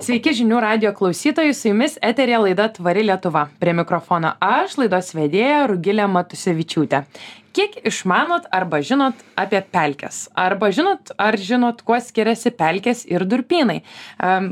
Sveiki 0.00 0.32
žinių 0.32 0.62
radio 0.64 0.90
klausytojai, 0.96 1.52
su 1.52 1.68
jumis 1.68 1.98
eterė 2.00 2.38
laida 2.40 2.70
Tvari 2.72 3.02
Lietuva. 3.04 3.42
Prie 3.60 3.74
mikrofono 3.76 4.30
aš, 4.40 4.78
laidos 4.80 5.10
vedėja 5.12 5.66
Rugilė 5.68 6.06
Matusevičiūtė 6.08 7.02
kiek 7.56 7.76
išmanot 7.86 8.46
arba 8.54 8.80
žinot 8.84 9.18
apie 9.38 9.60
pelkes? 9.72 10.28
Arba 10.38 10.70
žinot 10.74 11.12
ar 11.20 11.36
žinot 11.38 11.82
kuo 11.86 11.98
skiriasi 12.00 12.52
pelkės 12.56 13.02
ir 13.10 13.24
durpynai? 13.28 13.80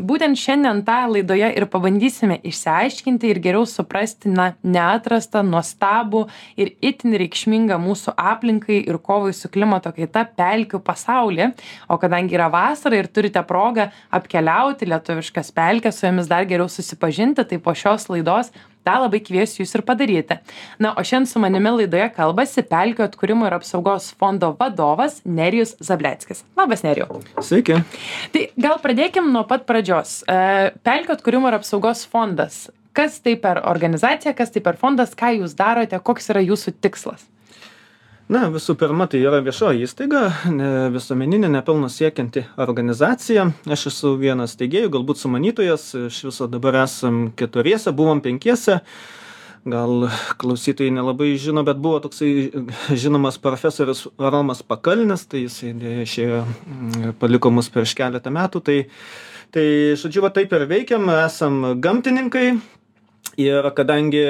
Būtent 0.08 0.38
šiandien 0.40 0.82
tą 0.86 0.98
laidoje 1.12 1.50
ir 1.58 1.66
pabandysime 1.70 2.38
išsiaiškinti 2.48 3.30
ir 3.32 3.40
geriau 3.44 3.66
suprasti 3.68 4.32
na 4.32 4.50
neatrastą 4.62 5.44
nuostabų 5.46 6.24
ir 6.60 6.74
itin 6.84 7.16
reikšmingą 7.22 7.78
mūsų 7.82 8.16
aplinkai 8.18 8.80
ir 8.84 9.00
kovai 9.04 9.34
su 9.36 9.50
klimato 9.52 9.92
kaita 9.96 10.26
pelkių 10.38 10.82
pasaulį. 10.84 11.52
O 11.88 11.98
kadangi 12.00 12.38
yra 12.38 12.50
vasara 12.52 12.98
ir 12.98 13.10
turite 13.12 13.42
progą 13.46 13.88
apkeliauti 14.14 14.88
lietuviškas 14.88 15.52
pelkes 15.56 16.00
su 16.00 16.08
jomis 16.08 16.30
dar 16.30 16.48
geriau 16.48 16.68
susipažinti 16.72 17.46
tai 17.48 17.62
po 17.62 17.74
šios 17.76 18.08
laidos 18.12 18.52
tą 18.86 18.96
labai 19.04 19.20
kviesiu 19.24 19.64
jus 19.64 19.74
ir 19.76 19.84
padaryti. 19.86 20.38
Na 20.82 20.94
o 20.94 21.04
šiandien 21.04 21.30
su 21.30 21.42
manimi 21.42 21.72
laidoje 21.80 22.08
kalbasi 22.16 22.64
pelkių 22.68 23.06
atkūrimo 23.08 23.48
ir 23.48 23.58
apsaugos 23.58 24.10
fondo 24.18 24.54
vadovas 24.58 25.20
nerijus 25.24 25.76
zableckis 25.84 26.44
labas 26.58 26.84
nerijau. 26.86 27.22
Sveiki. 27.44 27.80
Tai 28.34 28.44
gal 28.58 28.78
pradėkim 28.82 29.32
nuo 29.34 29.44
pat 29.48 29.66
pradžios. 29.68 30.20
E, 30.28 30.74
pelkių 30.86 31.16
atkūrimo 31.16 31.50
ir 31.50 31.58
apsaugos 31.60 32.04
fondas. 32.10 32.66
Kas 32.96 33.20
tai 33.22 33.36
per 33.38 33.62
organizacija 33.68 34.34
kas 34.34 34.50
tai 34.54 34.62
per 34.64 34.78
fondas 34.80 35.14
ką 35.18 35.36
jūs 35.38 35.54
darote 35.58 35.98
koks 36.02 36.32
yra 36.32 36.42
jūsų 36.42 36.78
tikslas 36.82 37.26
na 38.28 38.48
visų 38.52 38.74
pirma 38.78 39.06
tai 39.10 39.20
yra 39.24 39.40
viešoji 39.44 39.86
įstaiga 39.86 40.22
ne 40.52 40.70
visuomeninė 40.92 41.48
nepelno 41.52 41.88
siekianti 41.92 42.44
organizacija. 42.60 43.46
Aš 43.68 43.86
esu 43.92 44.12
vienas 44.20 44.52
steigėjų 44.56 44.90
galbūt 44.98 45.22
sumanytojas 45.22 45.86
iš 46.06 46.18
viso 46.28 46.48
dabar 46.50 46.82
esam 46.84 47.30
keturiese 47.38 47.94
buvom 47.96 48.20
penkiese. 48.24 48.82
Gal 49.68 50.06
klausytojai 50.40 50.92
nelabai 50.94 51.32
žino 51.40 51.64
bet 51.66 51.80
buvo 51.82 52.02
toksai 52.04 52.30
žinomas 53.02 53.40
profesorius 53.42 54.06
romas 54.18 54.62
pakalnis 54.62 55.26
tai 55.26 55.46
jisai 55.46 55.72
deja 55.76 56.04
išėjo 56.04 56.44
mm, 56.44 57.16
paliko 57.20 57.52
mus 57.52 57.72
prieš 57.72 57.96
keletą 57.98 58.32
metų. 58.32 58.64
Tai 58.64 58.78
tai 59.56 59.66
žodžiu 59.96 60.22
va 60.24 60.32
taip 60.36 60.52
ir 60.52 60.68
veikiam 60.68 61.08
esam 61.16 61.80
gamtininkai. 61.80 62.48
Ir 63.38 63.68
kadangi 63.74 64.24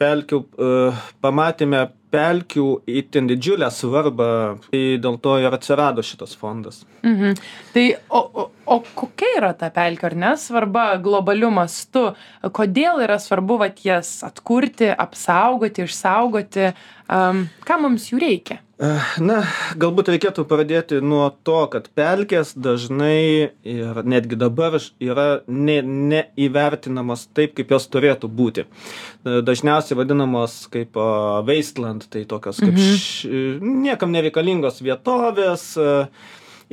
pelkių 0.00 0.38
e, 0.42 0.76
pamatėme 1.22 1.82
pelkių 2.12 2.66
itin 3.00 3.28
didžiulę 3.30 3.68
svarbą 3.72 4.30
tai 4.68 4.82
dėl 5.02 5.18
to 5.22 5.36
ir 5.40 5.54
atsirado 5.56 6.04
šitas 6.04 6.34
fondas. 6.38 6.82
Mhm. 7.02 7.38
Tai 7.74 7.86
o 8.08 8.22
o 8.22 8.48
o 8.72 8.78
kokia 8.94 9.36
yra 9.40 9.52
ta 9.58 9.70
pelkių 9.74 10.06
ar 10.10 10.14
ne 10.24 10.32
svarba 10.40 10.84
globaliu 11.02 11.50
mastu? 11.52 12.12
Kodėl 12.42 13.02
yra 13.04 13.18
svarbu 13.20 13.58
vat 13.64 13.82
jas 13.84 14.20
atkurti 14.26 14.92
apsaugoti 14.92 15.86
išsaugoti? 15.88 16.72
Am 17.12 17.48
kam 17.66 17.88
mums 17.88 18.10
jų 18.12 18.20
reikia 18.22 18.62
na 19.22 19.38
galbūt 19.78 20.10
reikėtų 20.10 20.44
pradėti 20.50 20.98
nuo 21.04 21.28
to 21.46 21.60
kad 21.70 21.86
pelkės 21.96 22.52
dažnai 22.58 23.52
ir 23.62 24.00
netgi 24.02 24.38
dabar 24.40 24.78
yra 25.02 25.26
ne 25.46 25.78
neįvertinamos 25.86 27.28
taip 27.36 27.54
kaip 27.58 27.74
jos 27.74 27.86
turėtų 27.92 28.30
būti 28.32 28.66
dažniausiai 29.22 29.98
vadinamos 30.00 30.64
kaip 30.72 30.98
veistland 31.46 32.08
tai 32.10 32.24
tokios 32.28 32.58
kaip 32.62 32.74
mhm. 32.74 32.98
š 32.98 33.62
niekam 33.62 34.14
nereikalingos 34.14 34.82
vietovės 34.82 35.66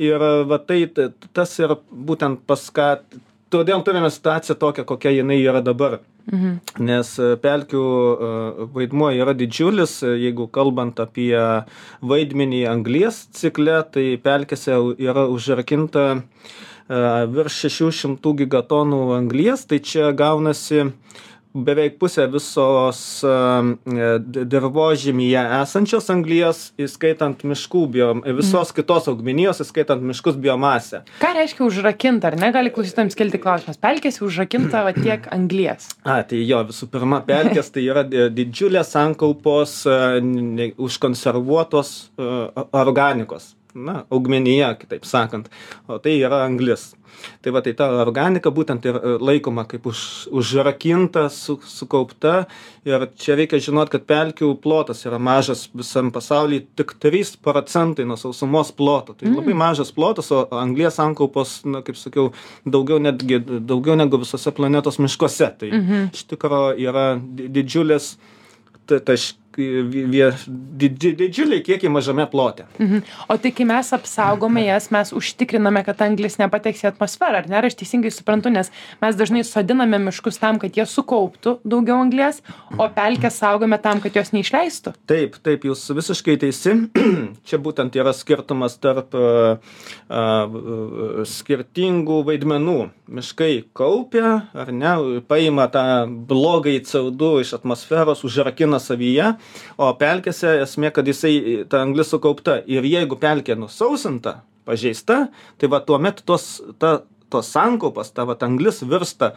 ir 0.00 0.28
va 0.50 0.62
tai 0.66 0.82
tas 0.90 1.58
ir 1.62 1.76
būtent 1.90 2.42
paskat 2.48 3.04
todėl 3.50 3.84
turime 3.86 4.10
situaciją 4.10 4.56
tokią 4.58 4.86
kokia 4.88 5.12
jinai 5.18 5.40
yra 5.42 5.62
dabar 5.64 6.00
Mhm. 6.28 6.58
Nes 6.86 7.12
e, 7.18 7.34
pelkių 7.42 7.82
e, 7.82 8.30
vaidmuo 8.74 9.10
yra 9.16 9.34
didžiulis, 9.36 9.96
e, 10.04 10.14
jeigu 10.26 10.46
kalbant 10.52 11.00
apie 11.02 11.34
vaidmenį 12.06 12.64
anglies 12.70 13.24
cikle, 13.36 13.80
tai 13.94 14.06
pelkėse 14.22 14.76
yra 15.00 15.26
užrakinta 15.30 16.08
virš 16.90 17.56
600 17.70 18.32
gigatonų 18.40 18.98
anglies, 19.14 19.62
tai 19.70 19.78
čia 19.78 20.08
gaunasi 20.10 20.88
beveik 21.54 21.98
pusė 22.00 22.26
visos 22.30 23.00
e, 23.26 23.34
dirvožemyje 24.52 25.42
esančios 25.60 26.08
anglies 26.12 26.62
įskaitant 26.80 27.42
miškų 27.46 27.82
bio 27.96 28.10
visos 28.38 28.72
kitos 28.76 29.08
augmenijos 29.10 29.62
įskaitant 29.64 30.04
miškus 30.10 30.38
biomasę. 30.40 31.02
Ką 31.22 31.32
reiškia 31.36 31.64
užrakint 31.66 32.26
ar 32.28 32.38
ne? 32.40 32.52
Gali 32.54 32.72
klausytojams 32.74 33.18
kilti 33.18 33.42
klausimas. 33.42 33.80
Pelkėse 33.82 34.24
užrakinta 34.26 34.84
va 34.86 34.94
tiek 34.96 35.26
anglies. 35.34 35.90
A 36.04 36.20
tai 36.26 36.42
jo 36.46 36.62
visų 36.70 36.90
pirma 36.92 37.22
pelkės 37.26 37.72
tai 37.74 37.86
yra 37.88 38.04
didžiulės 38.06 38.94
sankaupos 38.94 39.80
užkonservuotos 40.80 41.96
e, 42.18 42.34
organikos 42.70 43.54
na 43.74 44.04
augmenija 44.10 44.74
kitaip 44.78 45.04
sakant 45.04 45.50
o 45.88 45.98
tai 45.98 46.18
yra 46.20 46.44
anglis 46.46 46.90
tai 47.42 47.52
va 47.52 47.60
tai 47.64 47.72
ta 47.76 47.88
organika 48.02 48.52
būtent 48.54 48.86
ir 48.88 48.96
e, 48.96 49.14
laikoma 49.20 49.64
kaip 49.68 49.86
už 49.90 50.00
užrakinta 50.40 51.26
su 51.32 51.58
sukaupta 51.66 52.46
ir 52.88 53.06
čia 53.20 53.36
reikia 53.38 53.60
žinot 53.62 53.92
kad 53.92 54.06
pelkių 54.08 54.52
plotas 54.62 55.04
yra 55.08 55.20
mažas 55.22 55.66
visam 55.76 56.10
pasauly 56.14 56.62
tik 56.76 56.96
trys 57.02 57.34
procentai 57.36 58.06
nuo 58.08 58.18
sausumos 58.20 58.72
ploto 58.76 59.14
tai 59.14 59.30
labai 59.30 59.54
mm. 59.54 59.62
mažas 59.64 59.92
plotas 59.96 60.30
o 60.32 60.46
anglies 60.60 60.98
sankaupos 61.00 61.60
na 61.64 61.84
kaip 61.86 61.98
sakiau 62.00 62.30
daugiau 62.66 63.00
netgi 63.02 63.40
daugiau 63.44 63.98
negu 63.98 64.20
visuose 64.22 64.54
planetos 64.56 65.00
miškuose 65.02 65.50
tai 65.60 65.72
mhm. 65.72 66.10
iš 66.14 66.26
tikro 66.30 66.70
yra 66.78 67.12
didžiulis 67.20 68.14
taš 68.86 69.34
vie 69.60 70.28
didži 70.80 71.12
didžiuliai 71.18 71.62
kiekiai 71.64 71.92
mažame 71.92 72.26
plote. 72.30 72.66
Mhm. 72.78 73.02
O 73.28 73.36
tai 73.40 73.52
kai 73.54 73.66
mes 73.68 73.92
apsaugome 73.96 74.64
jas, 74.66 74.90
mes 74.94 75.12
užtikriname, 75.16 75.82
kad 75.86 76.02
anglis 76.04 76.38
nepateks 76.40 76.84
į 76.84 76.90
atmosferą, 76.92 77.42
ar 77.42 77.50
ne? 77.50 77.58
Ar 77.60 77.68
aš 77.68 77.78
teisingai 77.80 78.12
suprantu, 78.14 78.52
nes 78.52 78.72
mes 79.02 79.18
dažnai 79.18 79.44
sodiname 79.46 80.00
miškus 80.06 80.40
tam, 80.40 80.60
kad 80.62 80.76
jie 80.76 80.86
sukauptų 80.88 81.58
daugiau 81.64 82.00
anglės, 82.02 82.42
o 82.76 82.88
pelkę 82.94 83.30
saugome 83.32 83.78
tam, 83.82 84.00
kad 84.04 84.16
jos 84.16 84.32
neišleistų. 84.36 84.94
Taip, 85.10 85.38
taip, 85.44 85.66
jūs 85.68 85.84
visiškai 85.96 86.38
teisi. 86.40 86.76
Čia 87.48 87.60
būtent 87.62 87.96
yra 87.98 88.14
skirtumas 88.16 88.78
tarp 88.80 89.14
uh, 89.18 89.58
uh, 90.08 91.22
skirtingų 91.28 92.22
vaidmenų. 92.30 92.78
Miškai 93.10 93.64
kaupia, 93.74 94.36
ar 94.54 94.68
ne, 94.70 94.90
paima 95.26 95.64
tą 95.72 95.82
blogai 96.30 96.76
CO2 96.86 97.40
iš 97.42 97.56
atmosferos, 97.56 98.22
užrakina 98.26 98.78
savyje 98.78 99.32
o 99.74 99.88
pelkėse 99.98 100.60
esmė 100.62 100.92
kad 100.94 101.10
jisai 101.10 101.64
ta 101.66 101.82
anglis 101.82 102.12
sukaupta. 102.14 102.60
Ir 102.70 102.86
jeigu 102.86 103.18
pelkė 103.18 103.58
nusausinta 103.58 104.44
pažeista 104.68 105.24
tai 105.58 105.70
va 105.72 105.82
tuomet 105.82 106.22
tos 106.22 106.60
ta 106.78 107.00
tos 107.30 107.50
sankaupas 107.54 108.10
ta 108.14 108.26
vat 108.26 108.42
anglis 108.42 108.82
virsta 108.86 109.34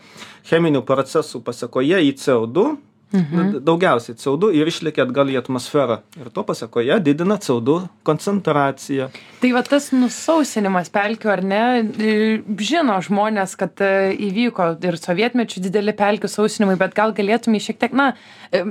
cheminių 0.50 0.82
procesų 0.86 1.44
pasekoje 1.46 2.02
į 2.10 2.14
co 2.18 2.40
du 2.50 2.66
Mhm. 3.14 3.60
Daugiausiai 3.62 4.18
CO2 4.18 4.48
ir 4.58 4.70
išlekia 4.72 5.04
atgal 5.06 5.30
į 5.30 5.36
atmosferą. 5.38 6.00
Ir 6.18 6.32
to 6.34 6.42
pasakoje 6.48 6.96
didina 7.06 7.36
CO2 7.38 7.76
koncentraciją. 8.10 9.12
Tai 9.38 9.52
va 9.54 9.62
tas 9.68 9.92
nusausinimas 9.94 10.90
pelkių, 10.94 11.30
ar 11.30 11.44
ne, 11.46 11.60
žino 12.58 12.96
žmonės, 13.06 13.54
kad 13.60 13.84
e, 13.86 13.92
įvyko 14.30 14.72
ir 14.90 14.98
sovietmečių 14.98 15.62
dideli 15.68 15.94
pelkių 16.00 16.32
sausinimai, 16.32 16.80
bet 16.82 16.98
gal 16.98 17.14
galėtume 17.14 17.62
šiek 17.62 17.78
tiek, 17.84 17.94
na, 17.94 18.10
e, 18.50 18.64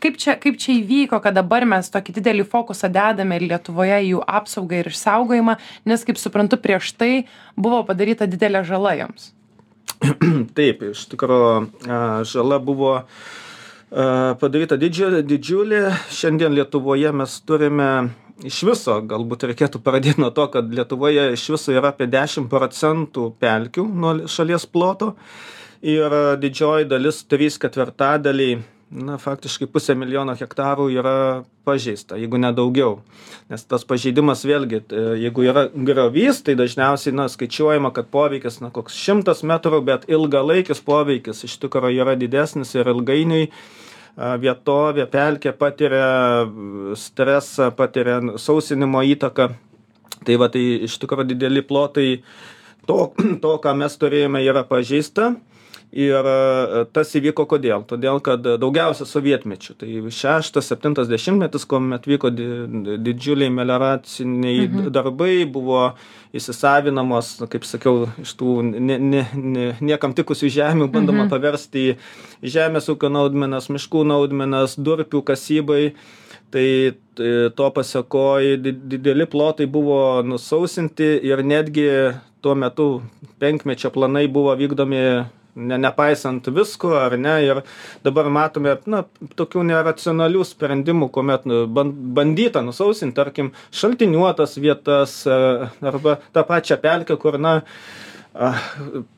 kaip 0.00 0.16
čia, 0.24 0.38
kaip 0.40 0.56
čia 0.62 0.78
įvyko, 0.78 1.20
kad 1.20 1.36
dabar 1.36 1.68
mes 1.68 1.92
tokį 1.92 2.16
didelį 2.22 2.48
fokusą 2.48 2.88
dedame 2.96 3.36
ir 3.36 3.46
Lietuvoje 3.52 4.00
jų 4.06 4.24
apsaugą 4.24 4.80
ir 4.80 4.88
išsaugojimą, 4.88 5.58
nes, 5.92 6.08
kaip 6.08 6.22
suprantu, 6.22 6.56
prieš 6.64 6.94
tai 6.96 7.12
buvo 7.60 7.84
padaryta 7.84 8.24
didelė 8.24 8.64
žala 8.64 8.96
joms. 9.02 9.34
Taip, 10.56 10.80
iš 10.94 11.04
tikrųjų, 11.12 12.24
žala 12.32 12.56
buvo 12.62 12.94
uh, 13.02 13.30
padaryta 13.92 14.78
didžiulė, 14.80 15.22
didžiulė. 15.26 15.82
Šiandien 16.12 16.54
Lietuvoje 16.56 17.12
mes 17.12 17.34
turime 17.44 17.88
iš 18.46 18.62
viso, 18.66 18.96
galbūt 19.04 19.46
reikėtų 19.50 19.82
pradėti 19.84 20.22
nuo 20.22 20.32
to, 20.34 20.46
kad 20.52 20.70
Lietuvoje 20.72 21.32
iš 21.36 21.48
viso 21.54 21.74
yra 21.74 21.92
apie 21.92 22.08
10 22.10 22.48
procentų 22.52 23.32
pelkių 23.42 23.84
nuo 23.92 24.14
šalies 24.30 24.66
ploto 24.66 25.12
ir 25.82 26.14
didžioji 26.40 26.88
dalis, 26.88 27.22
3 27.28 27.58
ketvirtadaliai 27.62 28.60
na 28.92 29.16
faktiškai 29.20 29.68
pusė 29.72 29.96
milijono 29.98 30.34
hektarų 30.36 30.88
yra 30.92 31.14
pažeista 31.66 32.18
jeigu 32.20 32.40
ne 32.40 32.50
daugiau 32.56 32.98
nes 33.50 33.64
tas 33.64 33.86
pažeidimas 33.88 34.44
vėlgi 34.48 34.82
jeigu 35.22 35.46
yra 35.48 35.66
griovys 35.72 36.42
tai 36.44 36.56
dažniausiai 36.58 37.16
na 37.16 37.28
skaičiuojama 37.32 37.92
kad 37.96 38.10
poveikis 38.12 38.60
na 38.64 38.72
koks 38.74 38.98
šimtas 38.98 39.42
metrų 39.48 39.82
bet 39.88 40.08
ilgalaikis 40.12 40.84
poveikis 40.84 41.44
iš 41.48 41.58
tikro 41.64 41.92
yra 41.92 42.16
didesnis 42.20 42.74
ir 42.76 42.92
ilgainiui 42.92 43.48
vietovė 44.42 45.06
pelkė 45.08 45.54
patiria 45.56 46.44
stresą 47.00 47.70
patiria 47.76 48.20
sausinimo 48.36 49.00
įtaką 49.14 49.54
tai 50.26 50.36
va 50.40 50.50
tai 50.52 50.64
iš 50.88 50.98
tikro 51.02 51.24
dideli 51.26 51.64
plotai 51.64 52.10
to, 52.86 53.12
to, 53.42 53.56
ką 53.62 53.74
mes 53.78 53.96
turėjome, 53.98 54.42
yra 54.44 54.64
pažeista. 54.68 55.32
Ir 55.92 56.24
e, 56.24 56.84
tas 56.96 57.10
įvyko 57.18 57.44
kodėl? 57.50 57.82
Todėl, 57.84 58.16
kad 58.24 58.40
daugiausia 58.40 59.04
sovietmečių. 59.04 59.74
Tai 59.76 59.88
6-70 60.08 61.36
metais, 61.36 61.66
kuomet 61.68 62.08
vyko 62.08 62.30
di, 62.32 62.46
didžiuliai 62.96 63.52
melioraciniai 63.52 64.70
mhm. 64.70 64.86
darbai, 64.94 65.42
buvo 65.44 65.90
įsisavinamos, 66.32 67.34
kaip 67.52 67.66
sakiau, 67.68 68.06
iš 68.22 68.32
tų 68.40 68.54
ne, 68.70 68.96
ne, 68.96 69.26
ne, 69.36 69.66
niekam 69.84 70.16
tikusių 70.16 70.48
žemių 70.54 70.88
bandoma 70.94 71.26
mhm. 71.26 71.32
paversti 71.34 71.84
į 72.40 72.54
žemės 72.56 72.88
ūkio 72.88 73.12
naudmenas, 73.12 73.68
miškų 73.68 74.06
naudmenas, 74.08 74.78
durpių 74.80 75.20
kasybai. 75.28 75.92
Tai, 76.52 76.64
tai 77.16 77.28
to 77.56 77.68
pasiekoji 77.72 78.58
dideli 78.60 79.24
plotai 79.28 79.64
buvo 79.72 80.20
nusausinti 80.24 81.14
ir 81.24 81.40
netgi 81.44 81.86
tuo 82.44 82.56
metu 82.56 82.88
penkmečio 83.40 83.88
planai 83.94 84.26
buvo 84.28 84.52
vykdomi 84.60 85.00
ne, 85.54 85.78
nepaisant 85.78 86.46
visko, 86.54 86.92
ar 86.98 87.16
ne, 87.20 87.34
ir 87.46 87.62
dabar 88.04 88.30
matome, 88.32 88.76
na, 88.90 89.02
tokių 89.38 89.64
neracionalių 89.70 90.46
sprendimų, 90.48 91.10
kuomet 91.14 91.48
nu, 91.48 91.64
bandyta 91.72 92.64
nusausinti, 92.64 93.16
tarkim, 93.18 93.52
šaltiniuotas 93.74 94.56
vietas 94.62 95.22
arba 95.26 96.18
tą 96.32 96.46
pačią 96.48 96.80
pelkę, 96.82 97.18
kur, 97.20 97.40
na, 97.42 97.60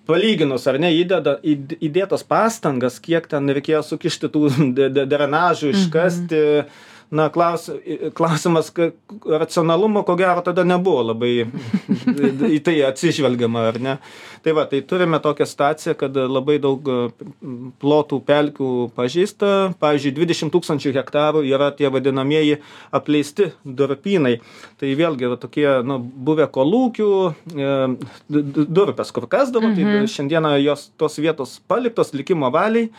palyginus 0.09 0.65
ar 0.67 0.81
ne 0.83 0.89
įdeda 0.91 1.37
įdėtas 1.47 2.25
pastangas 2.27 2.97
kiek 2.99 3.29
ten 3.31 3.47
reikėjo 3.47 3.85
sukišti 3.87 4.31
tų 4.35 4.49
drenažų 5.07 5.71
iškasti 5.71 6.41
mhm 6.41 6.91
na 7.11 7.29
klaus 7.29 7.69
klausimas 8.15 8.73
racionalumo 9.27 10.03
ko 10.05 10.17
gero 10.17 10.43
tada 10.45 10.65
nebuvo 10.65 11.03
labai 11.11 11.33
į 12.57 12.61
tai 12.65 12.77
atsižvelgiama 12.89 13.67
ar 13.71 13.81
ne? 13.83 13.97
Tai 14.45 14.55
va 14.57 14.65
tai 14.69 14.83
turime 14.85 15.21
tokią 15.25 15.47
situaciją 15.49 15.95
kad 16.01 16.17
labai 16.17 16.59
daug 16.63 16.89
plotų 17.83 18.21
pelkių 18.29 18.71
pažeista 18.97 19.51
pavyzdžiui 19.81 20.15
dvidešim 20.19 20.53
tūkstančių 20.55 20.95
hektarų 20.99 21.45
yra 21.49 21.71
tie 21.77 21.91
vadinamieji 21.93 22.61
apleisti 22.95 23.51
durpynai. 23.65 24.39
Tai 24.81 24.95
vėlgi 24.99 25.31
va 25.33 25.39
tokie 25.41 25.69
nu 25.87 25.99
buvę 25.99 26.49
kolūkių 26.55 27.11
e, 27.55 27.75
durpės 28.31 29.13
kur 29.15 29.29
kasdavo 29.31 29.73
tai 29.73 29.85
mhm. 29.85 30.11
šiandieną 30.11 30.57
jos 30.63 30.91
tos 31.01 31.21
vietos 31.21 31.59
paliktos 31.69 32.15
likimo 32.17 32.51
valiai 32.55 32.91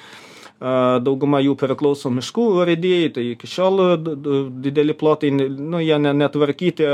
dauguma 0.60 1.42
jų 1.44 1.56
priklauso 1.60 2.12
miškų 2.14 2.46
urėdijai, 2.62 3.10
tai 3.16 3.26
iki 3.34 3.50
šiol 3.50 3.82
dideli 4.64 4.96
plotai, 4.96 5.32
nu, 5.36 5.82
jie 5.84 5.98
netvarkyti, 6.00 6.88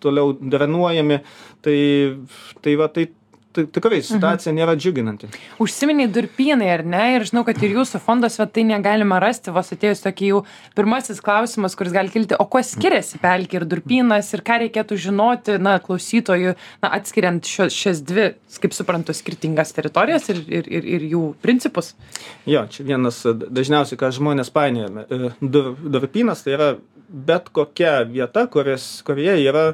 toliau 0.00 0.32
drenuojami, 0.40 1.20
tai, 1.64 1.76
tai 2.64 2.76
va, 2.80 2.88
tai 2.88 3.08
tikrai 3.54 4.00
mhm. 4.00 4.06
situacija 4.08 4.52
mhm. 4.52 4.58
nėra 4.60 4.74
džiuginanti. 4.78 5.30
Užsiminiai 5.62 6.10
durpynai, 6.12 6.70
ar 6.74 6.84
ne? 6.86 7.02
Ir 7.16 7.26
žinau, 7.28 7.44
kad 7.46 7.60
ir 7.62 7.76
jūsų 7.78 8.00
fondo 8.04 8.30
svetainėje 8.30 8.80
galima 8.84 9.20
rasti, 9.22 9.54
vos 9.54 9.72
atėjus 9.74 10.04
tokį 10.04 10.30
jau 10.32 10.40
pirmasis 10.76 11.22
klausimas, 11.24 11.76
kuris 11.78 11.94
gali 11.94 12.12
kilti, 12.12 12.38
o 12.38 12.46
kuo 12.50 12.62
skiriasi 12.64 13.20
pelkė 13.22 13.60
ir 13.60 13.68
durpynas 13.70 14.32
ir 14.34 14.44
ką 14.46 14.60
reikėtų 14.64 14.98
žinoti, 15.06 15.58
na, 15.62 15.76
klausytojų, 15.84 16.56
na, 16.82 16.92
atskiriant 16.98 17.46
šio, 17.48 17.68
šias 17.72 18.02
dvi, 18.06 18.30
kaip 18.62 18.76
suprantu, 18.76 19.14
skirtingas 19.16 19.74
teritorijas 19.76 20.28
ir, 20.32 20.42
ir, 20.48 20.70
ir, 20.80 20.90
ir 20.96 21.06
jų 21.14 21.22
principus? 21.44 21.92
Jo, 22.48 22.66
čia 22.70 22.86
vienas 22.86 23.22
dažniausiai, 23.24 23.98
ką 24.00 24.10
žmonės 24.14 24.52
painiojame. 24.54 25.06
E, 25.08 25.32
dur, 25.40 25.74
durpynas 25.78 26.44
tai 26.44 26.56
yra 26.58 26.70
bet 27.08 27.48
kokia 27.52 28.02
vieta, 28.08 28.46
kuris, 28.50 29.02
kurioje 29.06 29.44
yra 29.44 29.64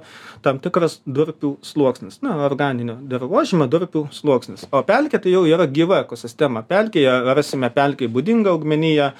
tam 0.44 0.60
tikras 0.62 0.98
durpių 1.06 1.56
sluoksnis, 1.64 2.20
na, 2.24 2.36
organinio 2.46 2.96
dirbožymio 3.10 3.68
durpių 3.70 4.06
sluoksnis. 4.14 4.66
O 4.72 4.82
pelkė 4.86 5.22
tai 5.22 5.34
jau 5.34 5.44
yra 5.48 5.68
gyva 5.70 6.02
ekosistema. 6.04 6.64
Pelkėje 6.66 7.20
rasime 7.36 7.70
pelkiai 7.74 8.10
būdingą 8.12 8.52
augmeniją, 8.54 9.12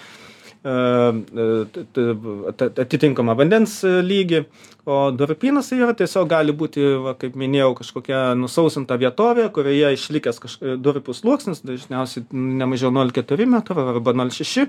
e, 0.61 0.75
e, 0.75 2.67
atitinkamą 2.85 3.37
vandens 3.39 3.81
lygį, 3.85 4.45
o 4.91 4.99
durpynas 5.15 5.69
tai 5.71 5.79
yra 5.81 5.95
tiesiog 5.97 6.29
gali 6.29 6.55
būti, 6.57 6.83
va, 7.05 7.15
kaip 7.21 7.37
minėjau, 7.39 7.75
kažkokia 7.79 8.21
nusausinta 8.39 8.97
vietovė, 9.01 9.49
kurioje 9.55 9.93
išlikęs 9.97 10.41
durpių 10.83 11.15
sluoksnis, 11.17 11.63
dažniausiai 11.67 12.25
nemažiau 12.33 12.93
0,4 12.95 13.47
m 13.47 13.61
arba 13.61 14.17
0,6 14.25 14.67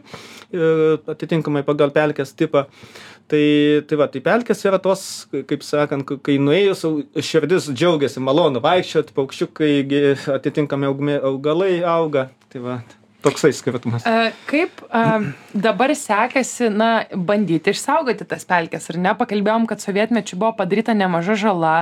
atitinkamai 1.16 1.64
pagal 1.68 1.96
pelkės 1.96 2.36
tipą 2.36 2.68
tai 3.32 3.46
tai 3.88 4.00
va 4.00 4.08
tai 4.12 4.22
pelkės 4.26 4.66
yra 4.68 4.80
tos 4.84 5.04
kaip 5.32 5.64
sakant 5.66 6.16
kai 6.26 6.38
nuėjus 6.42 6.86
širdis 7.32 7.72
džiaugiasi 7.72 8.24
malonu 8.24 8.64
vaikščiot 8.64 9.14
paukščiukai 9.18 9.74
gi 9.92 10.02
atitinkami 10.38 10.92
augme 10.92 11.20
augalai 11.32 11.78
auga. 11.98 12.30
Tai 12.52 12.66
va 12.66 12.82
toksai 13.22 13.52
skirtumas. 13.54 14.06
Kaip 14.50 14.82
dabar 15.54 15.94
sekasi, 15.98 16.70
na, 16.74 16.90
bandyti 17.14 17.74
išsaugoti 17.74 18.26
tas 18.28 18.46
pelkes, 18.50 18.90
ar 18.92 19.00
ne? 19.02 19.14
Pakalbėjom, 19.18 19.68
kad 19.70 19.84
sovietmečių 19.84 20.40
buvo 20.42 20.54
padaryta 20.60 20.96
nemaža 20.98 21.38
žala, 21.40 21.76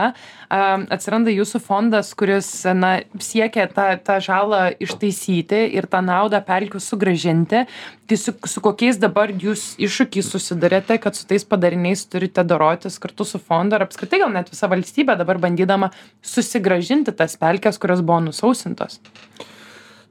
atsiranda 0.50 1.32
jūsų 1.34 1.62
fondas, 1.64 2.12
kuris, 2.18 2.50
na, 2.76 3.00
siekia 3.24 3.70
tą, 3.72 3.92
tą 4.04 4.20
žalą 4.24 4.66
ištaisyti 4.82 5.64
ir 5.78 5.88
tą 5.92 6.04
naudą 6.06 6.42
pelkių 6.46 6.82
sugražinti. 6.84 7.66
Tai 8.10 8.18
su, 8.18 8.34
su 8.50 8.64
kokiais 8.66 8.98
dabar 8.98 9.30
jūs 9.30 9.76
iššūkiais 9.78 10.32
susidarėte, 10.34 10.98
kad 11.02 11.16
su 11.16 11.28
tais 11.30 11.46
padariniais 11.46 12.02
turite 12.10 12.42
dorotis 12.48 12.98
kartu 13.00 13.28
su 13.28 13.38
fondu, 13.38 13.78
ar 13.78 13.86
apskritai 13.86 14.24
gal 14.24 14.34
net 14.34 14.50
visa 14.50 14.68
valstybė 14.72 15.14
dabar 15.20 15.38
bandydama 15.40 15.92
susigražinti 16.26 17.14
tas 17.14 17.38
pelkes, 17.38 17.78
kurios 17.78 18.02
buvo 18.02 18.18
nusausintos? 18.26 18.98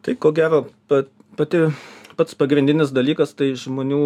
Tai 0.07 0.15
ko 0.23 0.31
gero, 0.33 0.63
pat, 0.89 1.11
pati 1.39 1.69
pats 2.19 2.35
pagrindinis 2.35 2.91
dalykas 2.91 3.37
tai 3.39 3.53
žmonių 3.59 4.03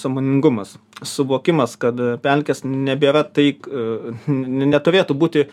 sąmoningumas 0.00 0.78
suvokimas 1.04 1.76
kad 1.80 1.98
pelkės 2.24 2.64
nebėra 2.64 3.26
tai 3.28 3.52
neturėtų 4.26 5.16
būti 5.20 5.48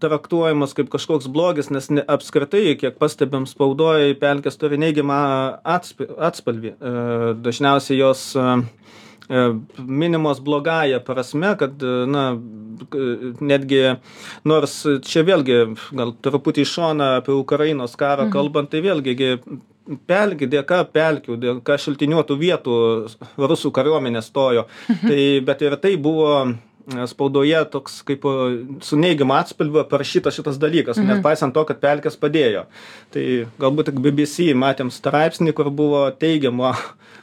traktuojamas 0.00 0.72
kaip 0.76 0.88
kažkoks 0.92 1.28
blogis, 1.32 1.68
nes 1.74 1.88
ne, 1.92 2.04
apskritai, 2.08 2.76
kiek 2.80 2.96
pastebėm 3.00 3.44
spaudoj, 3.48 4.14
pelkės 4.20 4.56
turi 4.60 4.78
neigiamą 4.80 5.18
atsp, 5.76 6.06
atspalvį. 6.28 6.76
Dažniausiai 7.44 7.98
jos 7.98 8.22
minimos 9.26 10.40
blogąją 10.40 11.00
prasme, 11.04 11.52
kad, 11.58 11.82
na, 12.08 12.26
netgi, 13.42 13.82
nors 14.46 14.76
čia 15.04 15.24
vėlgi, 15.26 15.58
gal 15.98 16.14
truputį 16.22 16.62
iš 16.62 16.76
šoną 16.78 17.16
apie 17.20 17.34
Ukrainos 17.34 17.98
karą 17.98 18.28
mhm. 18.28 18.34
kalbant, 18.36 18.70
tai 18.70 18.84
vėlgi 18.86 19.16
pelkių 20.08 20.48
dėka 20.50 20.82
pelkių 20.92 21.38
dėka 21.40 21.78
šaltiniuotų 21.82 22.38
vietų 22.40 22.76
rusų 23.38 23.72
kariuomenė 23.74 24.22
stojo. 24.24 24.66
Tai 25.02 25.20
bet 25.46 25.62
ir 25.66 25.76
tai 25.82 25.94
buvo 26.00 26.30
e, 26.42 27.06
spaudoje 27.10 27.62
toks 27.72 28.00
kaip 28.06 28.26
su 28.86 28.98
neigiamu 29.00 29.36
atspalviu 29.38 29.84
parašytas 29.90 30.38
šitas 30.38 30.60
dalykas 30.62 31.00
mhm. 31.00 31.16
nepaisant 31.16 31.54
to 31.54 31.64
kad 31.68 31.82
pelkės 31.82 32.18
padėjo. 32.20 32.66
Tai 33.14 33.24
galbūt 33.62 33.92
tik 33.92 34.02
bbc 34.02 34.52
matėm 34.58 34.92
straipsnį 34.94 35.54
kur 35.56 35.70
buvo 35.70 36.06
teigiama 36.18 36.74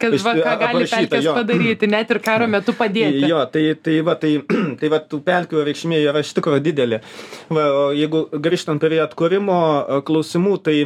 kad 0.03 0.15
va 0.25 0.33
ką 0.37 0.55
gali 0.61 0.87
pelkės 0.89 1.29
padaryti 1.35 1.89
net 1.91 2.11
ir 2.11 2.19
karo 2.23 2.47
metu 2.51 2.75
padėti. 2.77 3.23
Jo 3.29 3.43
tai 3.51 3.65
tai 3.75 3.99
va 4.05 4.15
tai 4.19 4.35
tai 4.79 4.91
va 4.93 4.99
tų 5.03 5.21
pelkių 5.25 5.63
reikšmė 5.69 6.01
yra 6.03 6.23
iš 6.23 6.33
tikro 6.37 6.59
didelė. 6.63 7.03
Va 7.53 7.69
o 7.83 7.87
jeigu 7.95 8.25
grįžtant 8.33 8.83
prie 8.83 9.01
atkūrimo 9.03 9.59
e, 9.63 10.03
klausimų 10.07 10.57
tai 10.65 10.77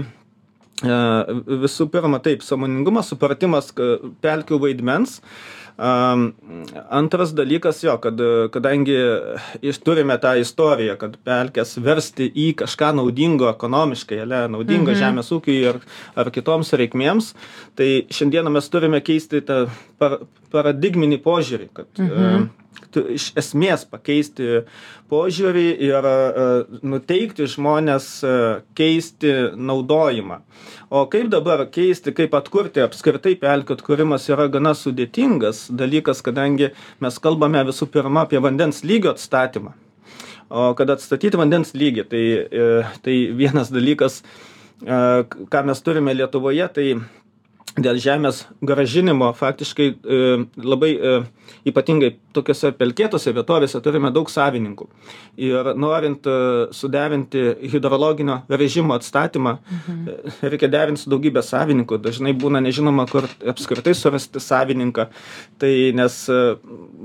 visų 0.83 1.87
pirma, 1.89 2.19
taip, 2.21 2.43
samoningumas, 2.45 3.09
supratimas 3.09 3.71
pelkių 4.21 4.59
vaidmens. 4.61 5.21
Antras 5.77 7.35
dalykas 7.37 7.83
jo, 7.83 7.93
kad 8.01 8.17
kadangi 8.53 8.95
turime 9.85 10.17
tą 10.21 10.33
istoriją, 10.41 10.95
kad 10.97 11.19
pelkės 11.25 11.75
versti 11.85 12.29
į 12.33 12.47
kažką 12.63 12.95
naudingo 12.97 13.49
ekonomiškai, 13.51 14.21
ale, 14.25 14.43
naudingo 14.49 14.93
mhm. 14.93 15.01
žemės 15.01 15.29
ūkiui 15.37 15.59
ar, 15.69 15.81
ar 16.17 16.31
kitoms 16.33 16.73
reikmėms, 16.81 17.33
tai 17.77 18.07
šiandieną 18.09 18.53
mes 18.57 18.69
turime 18.73 19.03
keisti 19.05 19.43
tą 19.45 19.67
par, 20.01 20.23
paradigminį 20.53 21.21
požiūrį, 21.25 21.69
kad 21.77 22.05
mhm 22.05 22.49
iš 23.13 23.31
esmės 23.37 23.85
pakeisti 23.89 24.63
požiūrį 25.11 25.65
ir 25.87 26.07
e, 26.07 26.13
nuteikti 26.87 27.47
žmones 27.49 28.07
e, 28.25 28.33
keisti 28.77 29.33
naudojimą. 29.55 30.39
O 30.89 31.03
kaip 31.11 31.29
dabar 31.33 31.65
keisti, 31.73 32.13
kaip 32.15 32.35
atkurti 32.37 32.83
apskritai 32.83 33.35
pelkių 33.39 33.77
atkūrimas 33.77 34.27
yra 34.31 34.47
gana 34.51 34.73
sudėtingas 34.77 35.67
dalykas, 35.73 36.23
kadangi 36.25 36.71
mes 37.03 37.19
kalbame 37.23 37.63
visų 37.67 37.89
pirma 37.93 38.25
apie 38.27 38.41
vandens 38.43 38.83
lygio 38.87 39.13
atstatymą. 39.15 39.75
O 40.47 40.71
kad 40.79 40.89
atstatyti 40.93 41.39
vandens 41.39 41.73
lygį, 41.75 42.07
tai, 42.07 42.25
e, 42.47 42.67
tai 43.03 43.17
vienas 43.35 43.73
dalykas, 43.73 44.21
ką 44.77 45.61
mes 45.65 45.79
turime 45.81 46.13
Lietuvoje, 46.13 46.67
tai 46.69 46.85
dėl 47.81 47.99
žemės 48.01 48.43
gražinimo 48.65 49.29
faktiškai 49.37 49.87
e, 49.87 50.19
labai 50.57 50.89
e, 50.95 51.13
ypatingai 51.69 52.11
tokiose 52.35 52.71
pelkėtose 52.77 53.33
vietovėse 53.35 53.81
turime 53.85 54.11
daug 54.13 54.29
savininkų. 54.31 54.87
Ir 55.47 55.71
norint 55.77 56.27
e, 56.27 56.37
suderinti 56.75 57.43
hidrologinio 57.71 58.39
režimo 58.49 58.97
atstatymą, 58.97 59.57
mhm. 59.61 60.17
reikia 60.53 60.71
derinti 60.73 61.03
su 61.03 61.13
daugybė 61.13 61.45
savininkų. 61.45 62.01
Dažnai 62.07 62.33
būna 62.37 62.61
nežinoma, 62.65 63.07
kur 63.11 63.29
apskritai 63.53 63.95
surasti 63.97 64.41
savininką. 64.43 65.07
Tai 65.61 65.73
nes 65.97 66.19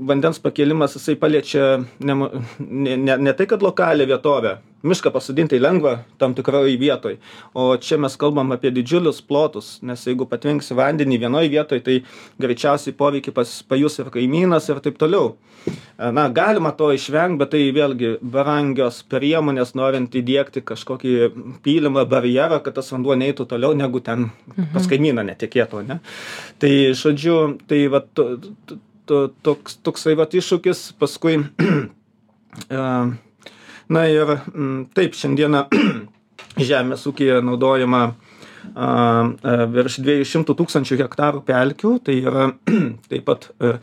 vandens 0.09 0.41
pakėlimas 0.41 0.97
jisai 0.97 1.17
paliečia 1.21 1.65
ne, 1.99 2.19
ne, 2.59 3.17
ne 3.17 3.33
tai, 3.37 3.49
kad 3.49 3.65
lokalią 3.65 4.09
vietovę, 4.09 4.57
mišką 4.83 5.11
pasodinti 5.15 5.59
lengva 5.59 6.03
tam 6.19 6.35
tikroj 6.35 6.75
vietoj. 6.79 7.17
O 7.55 7.73
čia 7.77 7.97
mes 8.01 8.15
kalbam 8.19 8.51
apie 8.55 8.71
didžiulius 8.75 9.21
plotus 9.23 9.77
nes 9.81 10.03
jeigu 10.07 10.27
patvenksi 10.29 10.75
vandenį 10.77 11.19
vienoj 11.23 11.49
vietoj 11.53 11.81
tai 11.85 11.99
greičiausiai 12.43 12.95
poveikį 12.99 13.33
pas 13.35 13.55
pajus 13.67 13.99
ir 14.03 14.11
kaimynas 14.13 14.69
ir 14.69 14.83
taip 14.83 14.99
toliau. 14.99 15.35
Na 15.97 16.27
galima 16.27 16.73
to 16.75 16.89
išvengt 16.91 17.39
bet 17.39 17.53
tai 17.55 17.63
vėlgi 17.75 18.17
brangios 18.19 18.99
priemonės 19.07 19.71
norint 19.79 20.15
įdiegti 20.19 20.63
kažkokį 20.67 21.13
pylimą 21.63 22.03
barjerą 22.09 22.59
kad 22.63 22.75
tas 22.79 22.91
vanduo 22.91 23.15
neitų 23.15 23.47
toliau 23.47 23.71
negu 23.77 24.03
ten 24.03 24.31
pas 24.73 24.87
kaimyną 24.89 25.23
netekėtų 25.31 25.83
ane 25.85 25.99
tai 26.59 26.73
žodžiu 26.97 27.37
tai 27.69 27.85
vat 27.93 28.11
to, 28.11 28.27
to, 29.07 29.19
toks 29.47 29.79
toksai 29.85 30.17
vat 30.19 30.35
iššūkis 30.35 30.85
paskui 30.99 31.39
na 33.89 34.05
ir 34.11 34.35
mm, 34.35 34.93
taip 34.95 35.17
šiandieną 35.17 35.65
žemės 36.69 37.07
ūkyje 37.09 37.41
naudojama 37.43 38.05
virš 39.73 39.99
200 40.05 40.55
tūkstančių 40.55 40.97
hektarų 41.01 41.43
pelkių, 41.47 41.97
tai 42.05 42.15
yra 42.21 42.47
taip 43.11 43.27
pat 43.27 43.49
a, 43.59 43.73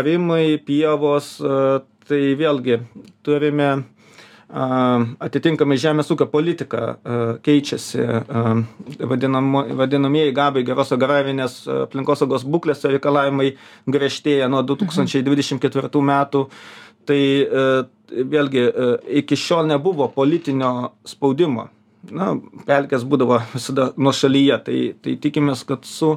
arimai, 0.00 0.58
pievos, 0.66 1.36
tai 2.10 2.20
vėlgi 2.38 2.80
turime 3.22 3.70
atitinkamai 4.50 5.76
žemės 5.78 6.10
ūkio 6.10 6.26
politika 6.30 6.96
keičiasi, 7.46 8.02
vadinamo, 9.06 9.62
vadinamieji 9.78 10.34
gabai 10.34 10.64
geros 10.66 10.90
agrarinės 10.96 11.60
aplinkosaugos 11.86 12.42
būklės 12.50 12.82
reikalavimai 12.90 13.52
griežtėja 13.86 14.50
nuo 14.50 14.64
2024 14.66 16.02
metų. 16.02 16.48
Tai 17.08 17.20
vėlgi 18.10 18.62
e, 18.66 18.90
iki 19.22 19.38
šiol 19.38 19.68
nebuvo 19.70 20.08
politinio 20.14 20.92
spaudimo. 21.06 21.68
Na, 22.10 22.32
pelkės 22.64 23.02
būdavo 23.04 23.42
visada 23.52 23.90
nuošalyje, 24.00 24.56
tai, 24.66 24.78
tai 25.04 25.16
tikimės, 25.20 25.66
kad 25.68 25.84
su 25.84 26.14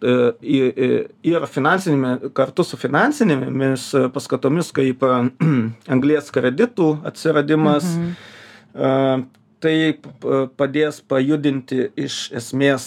e, 0.00 0.14
ir 0.40 1.46
finansinėmis, 1.52 2.30
kartu 2.36 2.64
su 2.64 2.78
finansinėmis 2.80 3.90
paskatomis, 4.14 4.72
kaip 4.76 5.04
anglės 5.94 6.32
kreditų 6.34 6.94
atsiradimas, 7.10 7.92
mhm 7.96 9.28
tai 9.60 9.74
padės 10.56 11.00
pajudinti 11.04 11.90
iš 12.00 12.16
esmės 12.36 12.86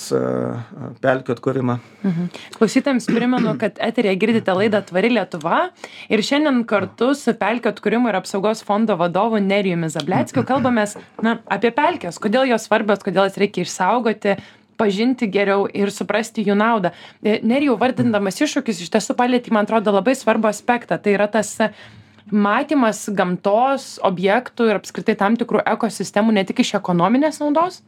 pelkių 1.04 1.36
atkūrimą. 1.36 1.78
Mhm. 2.04 2.32
Klausytėms 2.58 3.08
primenu, 3.10 3.54
kad 3.62 3.78
eterėje 3.84 4.18
girdite 4.24 4.56
laidą 4.58 4.82
Tvari 4.88 5.14
Lietuva 5.14 5.60
ir 6.10 6.24
šiandien 6.26 6.64
kartu 6.70 7.12
su 7.18 7.36
pelkių 7.38 7.74
atkūrimo 7.74 8.12
ir 8.12 8.20
apsaugos 8.20 8.64
fondo 8.66 8.98
vadovu 9.00 9.42
Nerijumi 9.44 9.92
Zableckiu 9.94 10.46
kalbamės 10.48 10.98
na, 11.24 11.38
apie 11.52 11.72
pelkės, 11.76 12.20
kodėl 12.22 12.50
jos 12.52 12.68
svarbios, 12.68 13.06
kodėl 13.06 13.30
jas 13.30 13.40
reikia 13.42 13.64
išsaugoti, 13.68 14.38
pažinti 14.78 15.30
geriau 15.32 15.68
ir 15.70 15.92
suprasti 15.94 16.46
jų 16.46 16.58
naudą. 16.60 16.94
E, 17.22 17.40
Nerijau, 17.46 17.78
vardindamas 17.82 18.42
iššūkius, 18.42 18.84
iš 18.84 18.94
tiesų 18.94 19.16
palėtį, 19.20 19.54
man 19.54 19.68
atrodo, 19.68 19.94
labai 19.96 20.16
svarbu 20.18 20.50
aspektą. 20.50 20.98
Tai 21.02 21.14
yra 21.16 21.30
tas 21.32 21.56
matymas 22.32 23.08
gamtos 23.12 23.98
objektų 24.04 24.70
ir 24.70 24.80
apskritai 24.80 25.16
tam 25.20 25.36
tikrų 25.40 25.64
ekosistemų 25.76 26.36
ne 26.38 26.46
tik 26.48 26.64
iš 26.64 26.76
ekonominės 26.80 27.42
naudos 27.44 27.82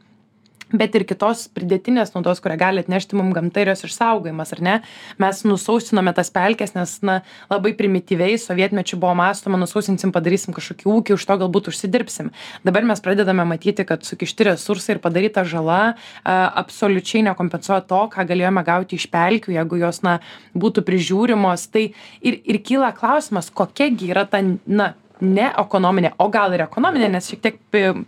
bet 0.74 0.96
ir 0.98 1.06
kitos 1.08 1.46
pridėtinės 1.54 2.14
naudos 2.16 2.42
kurią 2.44 2.58
gali 2.60 2.82
atnešti 2.84 3.18
mum 3.18 3.32
gamta 3.36 3.62
ir 3.62 3.72
jos 3.74 3.86
išsaugojimas 3.88 4.54
ar 4.56 4.62
ne? 4.66 4.76
Mes 5.22 5.42
nusausinome 5.46 6.14
tas 6.18 6.32
pelkes 6.34 6.74
nes 6.78 6.96
na 7.06 7.20
labai 7.52 7.76
primityviai 7.78 8.40
sovietmečiu 8.42 8.98
buvo 9.02 9.14
mąstoma 9.20 9.60
nusausinsim 9.62 10.14
padarysim 10.16 10.56
kažkokį 10.58 10.90
ūkį 10.96 11.18
už 11.18 11.28
to 11.30 11.38
galbūt 11.44 11.70
užsidirbsim. 11.72 12.32
Dabar 12.66 12.88
mes 12.88 13.04
pradedame 13.04 13.46
matyti 13.48 13.86
kad 13.86 14.06
sukišti 14.08 14.50
resursai 14.50 14.96
ir 14.96 15.04
padaryta 15.04 15.46
žala 15.46 15.96
a 16.24 16.36
absoliučiai 16.64 17.26
nekompensuoja 17.30 17.86
to 17.86 18.02
ką 18.14 18.28
galėjome 18.28 18.66
gauti 18.66 19.00
iš 19.00 19.10
pelkių 19.14 19.56
jeigu 19.60 19.82
jos 19.86 20.02
na 20.06 20.20
būtų 20.58 20.86
prižiūrimos. 20.88 21.70
Tai 21.70 21.88
ir 22.26 22.42
ir 22.42 22.62
kyla 22.66 22.94
klausimas 22.98 23.52
kokia 23.54 23.92
gi 23.94 24.14
yra 24.14 24.26
ta 24.30 24.42
na 24.66 24.94
ne 25.22 25.48
ekonominė 25.52 26.14
o 26.20 26.28
gal 26.34 26.54
ir 26.56 26.66
ekonominė 26.66 27.10
nes 27.16 27.30
šiek 27.32 27.42
tiek 27.44 27.60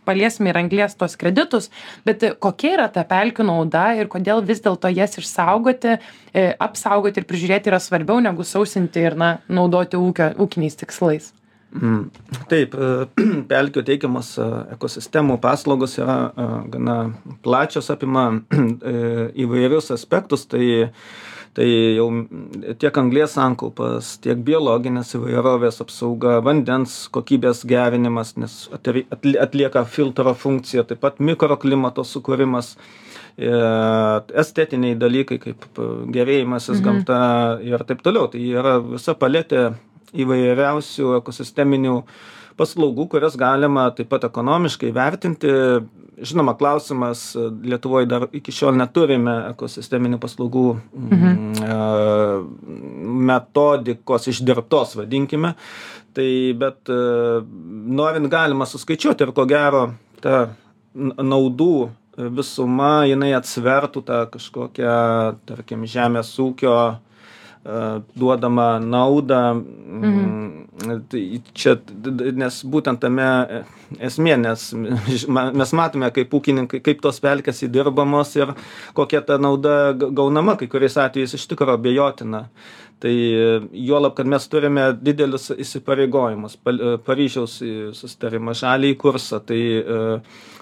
paliesim 0.07 0.49
ir 0.49 0.59
anglies 0.59 0.97
tuos 0.99 1.17
kreditus 1.19 1.69
bet 2.07 2.25
kokia 2.43 2.73
yra 2.75 2.87
ta 2.93 3.05
pelkių 3.07 3.47
nauda 3.47 3.89
ir 3.99 4.11
kodėl 4.11 4.43
vis 4.45 4.61
dėlto 4.65 4.91
jas 4.93 5.17
išsaugoti 5.21 5.95
e, 5.97 6.47
apsaugoti 6.59 7.21
ir 7.21 7.29
prižiūrėti 7.29 7.71
yra 7.71 7.81
svarbiau 7.83 8.21
negu 8.23 8.45
sausinti 8.47 9.03
ir 9.09 9.17
na 9.19 9.37
naudoti 9.47 9.99
ūkio 9.99 10.33
ūkiniais 10.43 10.79
tikslais 10.83 11.33
Mm. 11.75 12.07
Taip, 12.47 12.75
e, 12.79 13.07
pelkių 13.51 13.83
teikiamas 13.85 14.31
e, 14.39 14.45
ekosistemų 14.77 15.35
paslaugos 15.43 15.97
yra 15.99 16.15
gana 16.71 16.95
plačios, 17.43 17.89
apima 17.91 18.29
įvairius 19.43 19.91
aspektus, 19.93 20.47
tai 20.47 20.63
tai 21.57 21.67
jau 21.97 22.05
tiek 22.77 22.97
anglies 23.01 23.33
sankaupas 23.33 24.13
tiek 24.21 24.37
biologinės 24.45 25.15
įvairovės 25.17 25.81
apsauga 25.81 26.37
vandens 26.45 27.07
kokybės 27.13 27.63
gerinimas 27.65 28.35
nes 28.37 28.59
atlieka 29.41 29.83
filtro 29.89 30.35
funkciją 30.37 30.85
taip 30.85 31.01
pat 31.01 31.17
mikroklimato 31.17 32.05
sukūrimas 32.05 32.75
e, 32.75 33.49
estetiniai 34.43 34.99
dalykai 35.01 35.39
kaip 35.47 35.65
gerėjimasis 36.13 36.77
mhm. 36.77 36.85
gamta 36.85 37.19
ir 37.65 37.85
taip 37.89 38.05
toliau 38.05 38.29
tai 38.29 38.45
yra 38.53 38.77
visa 38.85 39.17
paletė 39.17 39.71
įvairiausių 40.13 41.17
ekosisteminių 41.23 41.97
paslaugų 42.57 43.09
kurias 43.11 43.37
galima 43.37 43.89
taip 43.97 44.13
pat 44.13 44.29
ekonomiškai 44.29 44.93
vertinti 44.93 45.49
žinoma 46.17 46.55
klausimas 46.57 47.35
lietuvoj 47.63 48.07
dar 48.09 48.27
iki 48.35 48.53
šiol 48.53 48.77
neturime 48.79 49.35
ekosisteminių 49.51 50.19
paslaugų 50.21 50.65
mhm. 50.77 51.35
Mm, 51.57 52.57
metodikos 53.27 54.27
išdirbtos 54.31 54.95
vadinkime 54.97 55.53
tai 56.17 56.29
bet 56.57 56.89
e, 56.89 56.99
norint 58.01 58.29
galima 58.31 58.65
suskaičiuoti 58.65 59.27
ir 59.27 59.33
ko 59.37 59.45
gero 59.49 59.83
ta 60.23 60.47
naudų 60.97 61.89
visuma 62.17 63.05
jinai 63.05 63.33
atsvertų 63.37 64.01
tą 64.07 64.23
kažkokią 64.33 64.95
tarkim 65.45 65.85
žemės 65.85 66.31
ūkio 66.41 66.77
duodamą 68.15 68.79
naudą. 68.79 69.41
Mhm. 69.57 70.67
Tai 71.09 71.21
čia, 71.57 71.73
nes 72.37 72.59
būtent 72.69 73.01
tame 73.01 73.25
esmė, 73.97 74.35
nes 74.37 74.65
mes 75.27 75.73
matome, 75.79 76.11
kaip 76.13 76.35
ūkininkai, 76.37 76.83
kaip 76.85 77.01
tos 77.01 77.17
pelkės 77.23 77.63
įdirbamos 77.65 78.35
ir 78.37 78.53
kokia 78.97 79.23
ta 79.25 79.39
nauda 79.41 79.95
gaunama, 79.97 80.53
kai 80.59 80.69
kuriais 80.71 80.99
atvejais 81.01 81.33
iš 81.33 81.47
tikrųjų 81.49 81.79
abejotina. 81.79 82.43
Tai 83.03 83.13
juolab, 83.77 84.15
kad 84.17 84.25
mes 84.25 84.47
turime 84.49 84.87
didelius 84.97 85.51
įsipareigojimus, 85.53 86.55
Paryžiaus 87.05 87.59
susitarimą, 87.93 88.55
žalį 88.57 88.95
kursą, 88.97 89.41
tai 89.45 89.59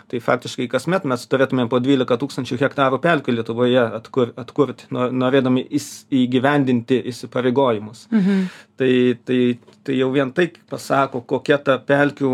tai 0.08 0.22
faktiškai 0.22 0.68
kasmet 0.70 1.06
mes 1.10 1.24
turėtumėm 1.30 1.70
po 1.72 1.80
dvylika 1.82 2.18
tūkstančių 2.22 2.60
hektarų 2.62 3.00
pelkių 3.02 3.36
lietuvoje 3.40 3.82
atkur 3.98 4.34
atkurti 4.42 4.90
norėdami 4.94 5.66
įs 5.80 5.90
įgyvendinti 6.14 7.00
įsipareigojimus. 7.12 8.06
Mhm. 8.14 8.46
Tai 8.78 9.18
tai 9.26 9.58
tai 9.86 9.96
jau 10.00 10.10
vien 10.12 10.32
tai 10.34 10.48
pasako 10.70 11.22
kokia 11.22 11.60
ta 11.62 11.76
pelkių 11.78 12.30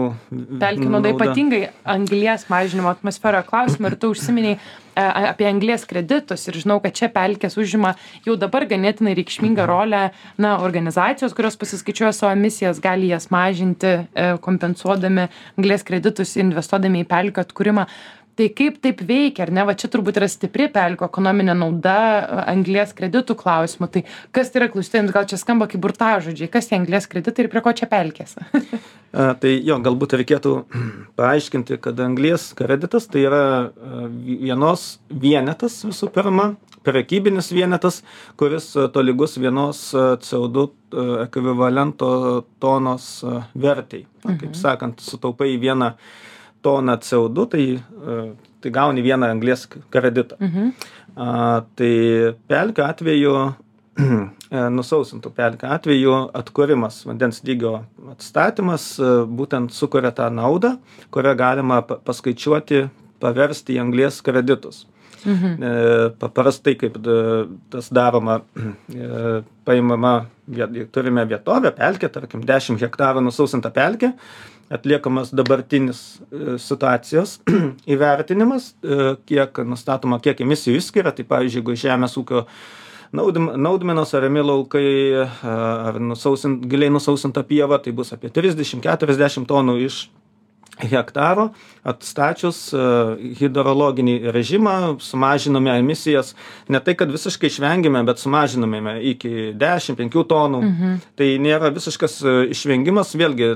pelkių 0.61 0.91
nauda 0.93 1.11
ypatingai 1.11 1.65
anglies 1.83 2.45
mažinimo 2.49 2.87
atmosferoje 2.93 3.43
klausimą 3.49 3.91
ir 3.91 3.97
tu 3.99 4.13
užsiminei 4.13 4.53
e, 4.55 5.03
apie 5.03 5.49
anglies 5.49 5.83
kreditus. 5.89 6.47
Ir 6.47 6.61
žinau 6.63 6.79
kad 6.83 6.95
čia 6.95 7.11
pelkės 7.11 7.59
užima 7.59 7.91
jau 8.25 8.37
dabar 8.39 8.65
ganėtinai 8.71 9.17
reikšmingą 9.19 9.67
rolę 9.67 10.01
na 10.39 10.53
organizacijos 10.63 11.35
kurios 11.35 11.59
pasiskaičiuoja 11.59 12.13
savo 12.15 12.31
emisijas 12.37 12.79
gali 12.79 13.11
jas 13.11 13.27
mažinti 13.35 13.91
e, 13.91 14.31
kompensuodami 14.47 15.27
anglies 15.59 15.83
kreditus 15.83 16.37
investuodami 16.39 17.03
į 17.03 17.11
pelkių 17.11 17.43
atkūrimą 17.43 17.87
tai 18.39 18.47
kaip 18.55 18.79
taip 18.83 19.03
veikia 19.07 19.45
ar 19.45 19.51
ne? 19.53 19.65
Va 19.67 19.75
čia 19.77 19.89
turbūt 19.91 20.19
yra 20.21 20.29
stipri 20.31 20.67
pelkių 20.71 21.07
ekonominė 21.07 21.55
nauda 21.57 21.97
anglies 22.45 22.95
kreditų 22.97 23.37
klausimu. 23.39 23.89
Tai 23.91 24.05
kas 24.35 24.51
tai 24.51 24.63
yra 24.63 24.71
klausytojams? 24.73 25.13
Gal 25.15 25.27
čia 25.29 25.39
skamba 25.41 25.67
kaip 25.71 25.83
burtažodžiai. 25.83 26.51
Kas 26.51 26.69
tie 26.69 26.79
anglies 26.79 27.09
kreditai 27.11 27.45
ir 27.45 27.51
prie 27.53 27.63
ko 27.65 27.75
čia 27.75 27.89
pelkės? 27.91 28.37
Tai 29.11 29.49
jo 29.51 29.75
galbūt 29.83 30.13
reikėtų 30.21 30.51
paaiškinti 31.19 31.75
kad 31.83 31.99
anglies 31.99 32.53
kreditas 32.55 33.09
tai 33.11 33.25
yra 33.27 33.41
vienos 34.23 35.01
vienetas 35.11 35.81
visų 35.83 36.07
pirma 36.15 36.53
prekybinis 36.83 37.51
vienetas, 37.53 38.01
kuris 38.39 38.71
tolygus 38.93 39.37
vienos 39.37 39.91
CO2 39.93 40.67
ekvivalento 41.25 42.09
tonos 42.59 43.25
vertei. 43.53 44.05
Mhm. 44.23 44.39
Kaip 44.41 44.55
sakant, 44.57 45.03
sutaupai 45.03 45.57
vieną 45.61 45.93
toną 46.61 46.97
CO2, 47.01 47.47
tai, 47.51 47.65
tai 48.61 48.73
gauni 48.73 49.03
vieną 49.05 49.31
anglės 49.35 49.67
kreditą. 49.93 50.37
Mhm. 50.39 50.71
A, 51.11 51.27
tai 51.75 51.91
pelkių 52.47 52.85
atveju 52.85 53.35
nusausintų 54.77 55.31
pelkių 55.35 55.67
atveju 55.75 56.15
atkūrimas, 56.37 57.01
vandens 57.07 57.41
lygio 57.47 57.81
atstatymas 58.13 58.93
būtent 59.27 59.75
sukuria 59.75 60.13
tą 60.15 60.29
naudą, 60.33 60.77
kurią 61.11 61.35
galima 61.39 61.81
paskaičiuoti, 61.83 62.85
paversti 63.21 63.77
į 63.77 63.83
anglės 63.85 64.21
kreditus. 64.25 64.85
Mhm. 65.21 65.65
Paprastai, 66.17 66.73
kaip 66.79 66.95
tas 67.73 67.91
daroma, 67.93 68.39
paimama, 69.67 70.13
turime 70.95 71.25
vietovę, 71.29 71.73
pelkę, 71.77 72.09
tarkim, 72.09 72.45
10 72.47 72.81
hektarų 72.81 73.21
nusausinta 73.27 73.69
pelkė, 73.75 74.15
atliekamas 74.71 75.33
dabartinis 75.35 76.01
e, 76.31 76.57
situacijos 76.61 77.39
įvertinimas, 77.93 78.71
e, 78.83 79.15
kiek 79.29 79.63
nustatoma, 79.67 80.21
kiek 80.23 80.43
emisijų 80.45 80.79
išskiria, 80.79 81.13
tai 81.15 81.25
pavyzdžiui, 81.27 81.61
jeigu 81.61 81.77
žemės 81.83 82.17
ūkio 82.21 82.45
naudmenos 83.11 84.15
ariami 84.15 84.45
laukai 84.47 84.87
e, 84.87 85.27
ar 85.51 85.99
nusausint, 85.99 86.63
giliai 86.71 86.93
nusausinta 86.93 87.43
pieva, 87.47 87.81
tai 87.83 87.93
bus 87.95 88.13
apie 88.15 88.31
30-40 88.31 89.47
tonų 89.49 89.77
iš 89.89 90.05
hektaro 90.89 91.49
atstačius 91.87 92.59
hidrologinį 93.39 94.15
režimą 94.33 94.75
sumažinome 95.03 95.73
emisijas. 95.79 96.33
Ne 96.71 96.81
tai 96.83 96.95
kad 96.99 97.11
visiškai 97.13 97.49
išvengėme 97.51 98.03
bet 98.07 98.21
sumažinome 98.21 98.97
iki 99.13 99.51
dešim 99.57 99.99
penkių 99.99 100.25
tonų. 100.27 100.61
Mhm. 100.61 100.99
tai 101.15 101.31
nėra 101.41 101.71
visiškas 101.73 102.21
išvengimas. 102.53 103.15
Vėlgi 103.17 103.55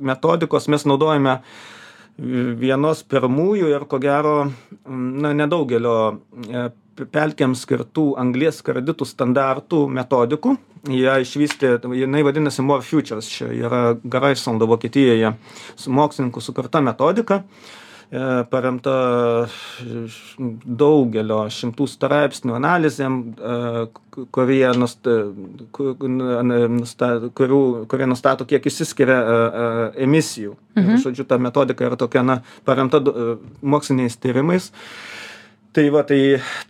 metodikos 0.00 0.68
mes 0.68 0.84
naudojame 0.84 1.40
vienos 2.16 3.02
pirmųjų 3.02 3.72
ir 3.74 3.86
ko 3.90 3.98
gero 3.98 4.36
na 4.86 5.32
nedaugelio 5.34 5.96
pelkėms 6.94 7.64
skirtų 7.66 8.12
anglies 8.22 8.62
kreditų 8.62 9.06
standartų 9.08 9.88
metodikų 9.90 10.54
ją 10.92 11.14
išvystė 11.22 11.78
jinai 11.96 12.24
vadinasi 12.26 12.64
more 12.64 12.84
futures 12.84 13.28
čia 13.30 13.48
yra 13.54 13.94
graislando 14.02 14.68
vokietijoje 14.68 15.32
su 15.76 15.92
mokslininkų 15.94 16.42
sukurta 16.44 16.82
metodika 16.84 17.40
e, 18.10 18.44
paremta 18.50 18.96
daugelio 20.64 21.44
šimtų 21.56 21.88
straipsnių 21.88 22.56
analizėm 22.58 23.20
e, 23.32 23.58
kurie 24.34 24.66
nusta, 24.78 25.16
nusta, 25.74 27.08
kurių, 27.34 27.62
kurie 27.90 28.06
nustato, 28.10 28.46
kiek 28.46 28.66
išsiskiria 28.70 29.16
e, 29.16 29.88
emisijų. 30.06 30.54
Mhm. 30.76 31.00
Žodžiu, 31.02 31.26
ta 31.26 31.38
metodika 31.42 31.86
yra 31.88 31.98
tokia, 31.98 32.22
na, 32.26 32.40
paremta 32.68 33.00
moksliniais 33.62 34.18
tyrimais 34.20 34.70
tai 35.74 35.88
va 35.90 36.04
tai 36.06 36.20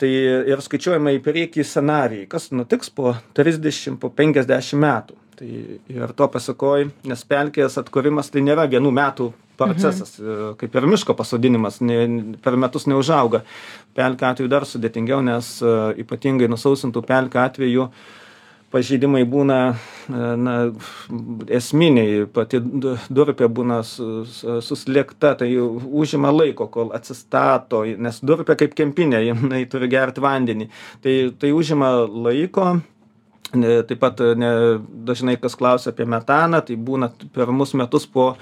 tai 0.00 0.10
ir 0.50 0.62
skaičiuojama 0.64 1.14
į 1.18 1.22
priekį 1.24 1.66
scenarijai. 1.66 2.28
Kas 2.30 2.50
nutiks 2.56 2.90
po 2.94 3.14
trisdešim 3.36 3.98
po 4.00 4.10
penkiasdešim 4.10 4.80
metų? 4.84 5.18
Tai 5.34 5.48
ir 5.90 6.12
to 6.14 6.28
pasakoj 6.30 6.88
nes 7.10 7.24
pelkės 7.26 7.78
atkūrimas 7.80 8.30
tai 8.30 8.44
nėra 8.46 8.68
vienų 8.70 8.92
metų 8.94 9.32
procesas 9.58 10.16
mhm. 10.18 10.56
kaip 10.58 10.76
ir 10.78 10.86
miško 10.90 11.14
pasodinimas 11.18 11.80
ne 11.82 11.98
per 12.42 12.58
metus 12.60 12.88
neužauga. 12.90 13.44
Pelkių 13.94 14.28
atveju 14.30 14.50
dar 14.50 14.66
sudėtingiau 14.66 15.22
nes 15.26 15.56
ypatingai 16.02 16.50
nusausintų 16.50 17.04
pelkių 17.06 17.42
atveju 17.44 17.88
pažeidimai 18.74 19.22
būna 19.30 19.58
na 20.10 20.54
esminiai. 21.58 22.24
Pati 22.34 22.60
durpė 22.60 23.48
būna 23.48 23.80
su 23.86 24.24
suslėgta 24.64 25.34
tai 25.40 25.50
užima 25.58 26.32
laiko 26.34 26.68
kol 26.72 26.90
atsistato 26.96 27.84
nes 27.84 28.20
durpė 28.22 28.58
kaip 28.64 28.74
kempinė 28.78 29.22
jinai 29.28 29.64
turi 29.70 29.90
gert 29.92 30.18
vandenį. 30.22 30.68
Tai 31.04 31.14
tai 31.38 31.54
užima 31.54 31.94
laiko. 32.08 32.74
Taip 33.54 33.98
pat 34.02 34.18
ne 34.34 34.50
dažnai 35.06 35.36
kas 35.38 35.54
klausia 35.54 35.92
apie 35.92 36.08
metaną 36.10 36.58
tai 36.66 36.74
būna 36.74 37.12
pirmus 37.36 37.76
metus 37.78 38.08
po 38.10 38.32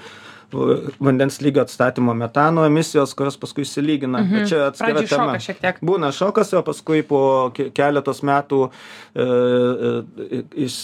vandens 1.03 1.39
lygio 1.41 1.63
atstatymo 1.63 2.13
metano 2.17 2.65
emisijos, 2.67 3.13
kurios 3.17 3.37
paskui 3.39 3.65
išsilygina. 3.65 4.21
Mhm. 4.21 4.33
Bet 4.33 4.49
čia 4.49 4.61
atskira 4.69 5.03
tema. 5.07 5.37
Šokas 5.39 5.81
Būna 5.81 6.11
šokas, 6.15 6.53
o 6.57 6.63
paskui 6.65 7.03
po 7.07 7.21
keletos 7.53 8.23
metų 8.23 8.61
e, 8.67 9.27
e, 9.27 10.43
iš 10.67 10.77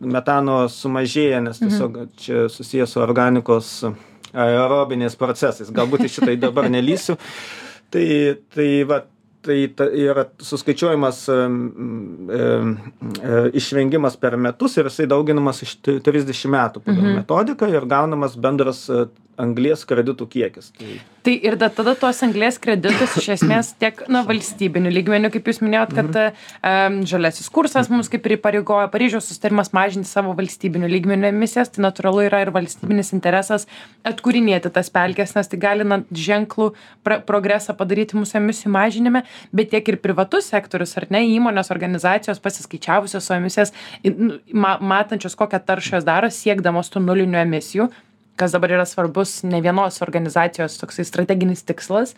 metano 0.00 0.62
sumažėja, 0.72 1.42
nes 1.44 1.60
mhm. 1.60 1.68
tiesiog 1.68 2.00
mhm. 2.00 2.16
čia 2.16 2.46
susijęs 2.52 2.96
su 2.96 3.02
organikos 3.04 3.74
aerobiniais 4.32 5.16
procesais. 5.18 5.70
Galbūt 5.72 6.06
iš 6.08 6.20
šitai 6.20 6.38
dabar 6.40 6.70
nelysiu. 6.72 7.18
Tai, 7.92 8.04
tai 8.56 8.66
va, 8.88 9.02
tai 9.42 9.58
ta 9.76 9.88
yra 9.90 10.26
suskaičiuojamas 10.42 11.24
išvengimas 13.58 14.16
per 14.22 14.36
metus 14.36 14.76
ir 14.78 14.88
jisai 14.90 15.08
dauginamas 15.10 15.62
iš 15.66 15.76
trisdešim 15.84 16.54
metų 16.54 16.84
pagal 16.84 17.02
mhm. 17.02 17.20
metodiką 17.22 17.70
ir 17.72 17.88
gaunamas 17.90 18.38
bendras 18.38 18.86
anglies 19.40 19.84
kreditų 19.88 20.26
kiekis. 20.28 20.70
Tai, 20.76 20.94
tai 21.24 21.34
ir 21.46 21.56
da, 21.60 21.68
tada 21.72 21.94
tuos 21.98 22.20
anglies 22.24 22.58
kreditus 22.62 23.16
iš 23.20 23.28
esmės 23.36 23.72
tiek 23.80 24.02
na, 24.12 24.22
valstybinių 24.28 24.92
lygmenių, 24.92 25.30
kaip 25.32 25.48
jūs 25.48 25.62
minėjot, 25.64 25.94
kad 25.96 26.10
mhm. 26.10 26.42
um, 26.68 26.98
žaliasis 27.08 27.48
kursas 27.52 27.88
mums 27.92 28.10
kaip 28.12 28.26
ir 28.28 28.36
įpareigoja 28.36 28.90
Paryžiaus 28.92 29.30
sustarimas 29.30 29.72
mažinti 29.76 30.10
savo 30.10 30.34
valstybinių 30.38 30.90
lygmenių 30.92 31.30
emisijas, 31.30 31.72
tai 31.72 31.86
natūralu 31.86 32.26
yra 32.26 32.42
ir 32.44 32.52
valstybinis 32.54 33.14
interesas 33.16 33.66
atkūrinėti 34.08 34.72
tas 34.74 34.92
pelkes, 34.92 35.34
nes 35.38 35.48
tai 35.48 35.60
gali 35.62 35.88
na, 35.88 36.02
ženklų 36.12 36.72
pra, 37.06 37.20
progresą 37.24 37.76
padaryti 37.78 38.20
mūsų 38.20 38.38
emisijų 38.42 38.74
mažinime, 38.76 39.24
bet 39.54 39.72
tiek 39.72 39.88
ir 39.88 40.00
privatus 40.04 40.52
sektorius, 40.52 40.96
ar 41.00 41.08
ne, 41.14 41.24
įmonės 41.38 41.72
organizacijos 41.72 42.42
pasiskaičiavusios 42.42 43.24
savo 43.24 43.40
emisijas, 43.40 43.72
ma, 44.52 44.76
matančios 44.76 45.38
kokią 45.38 45.62
taršą 45.64 46.02
jos 46.02 46.08
daro, 46.08 46.30
siekdamos 46.32 46.90
tų 46.92 47.04
nulinių 47.06 47.44
emisijų 47.46 47.90
kas 48.42 48.54
dabar 48.56 48.74
yra 48.74 48.86
svarbus 48.88 49.42
ne 49.46 49.60
vienos 49.62 50.00
organizacijos 50.04 50.78
toksai 50.80 51.04
strateginis 51.06 51.62
tikslas 51.68 52.16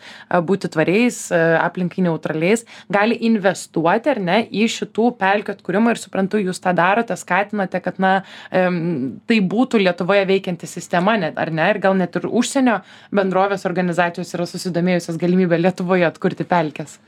būti 0.49 0.71
tvariais 0.73 1.19
aplinkai 1.61 2.05
neutraliais 2.07 2.65
gali 2.91 3.19
investuoti 3.29 4.13
ar 4.15 4.21
ne 4.29 4.39
į 4.49 4.65
šitų 4.77 5.11
pelkių 5.21 5.55
atkūrimą 5.55 5.93
ir 5.93 6.01
suprantu 6.01 6.41
jūs 6.41 6.61
tą 6.63 6.73
darote 6.77 7.17
skatinate 7.21 7.81
kad 7.85 8.01
na 8.01 8.15
tai 8.49 9.39
būtų 9.55 9.83
lietuvoje 9.85 10.25
veikianti 10.31 10.69
sistema 10.69 11.17
net 11.21 11.37
ar 11.41 11.53
ne 11.53 11.69
ir 11.73 11.81
gal 11.83 11.97
net 11.99 12.17
ir 12.17 12.27
užsienio 12.29 12.79
bendrovės 13.15 13.67
organizacijos 13.69 14.33
yra 14.37 14.49
susidomėjusios 14.49 15.21
galimybe 15.21 15.61
lietuvoje 15.61 16.09
atkurti 16.09 16.47
pelkes 16.49 16.99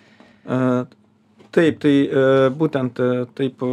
taip 1.58 1.80
tai 1.82 1.96
būtent 2.58 3.02
taip 3.38 3.64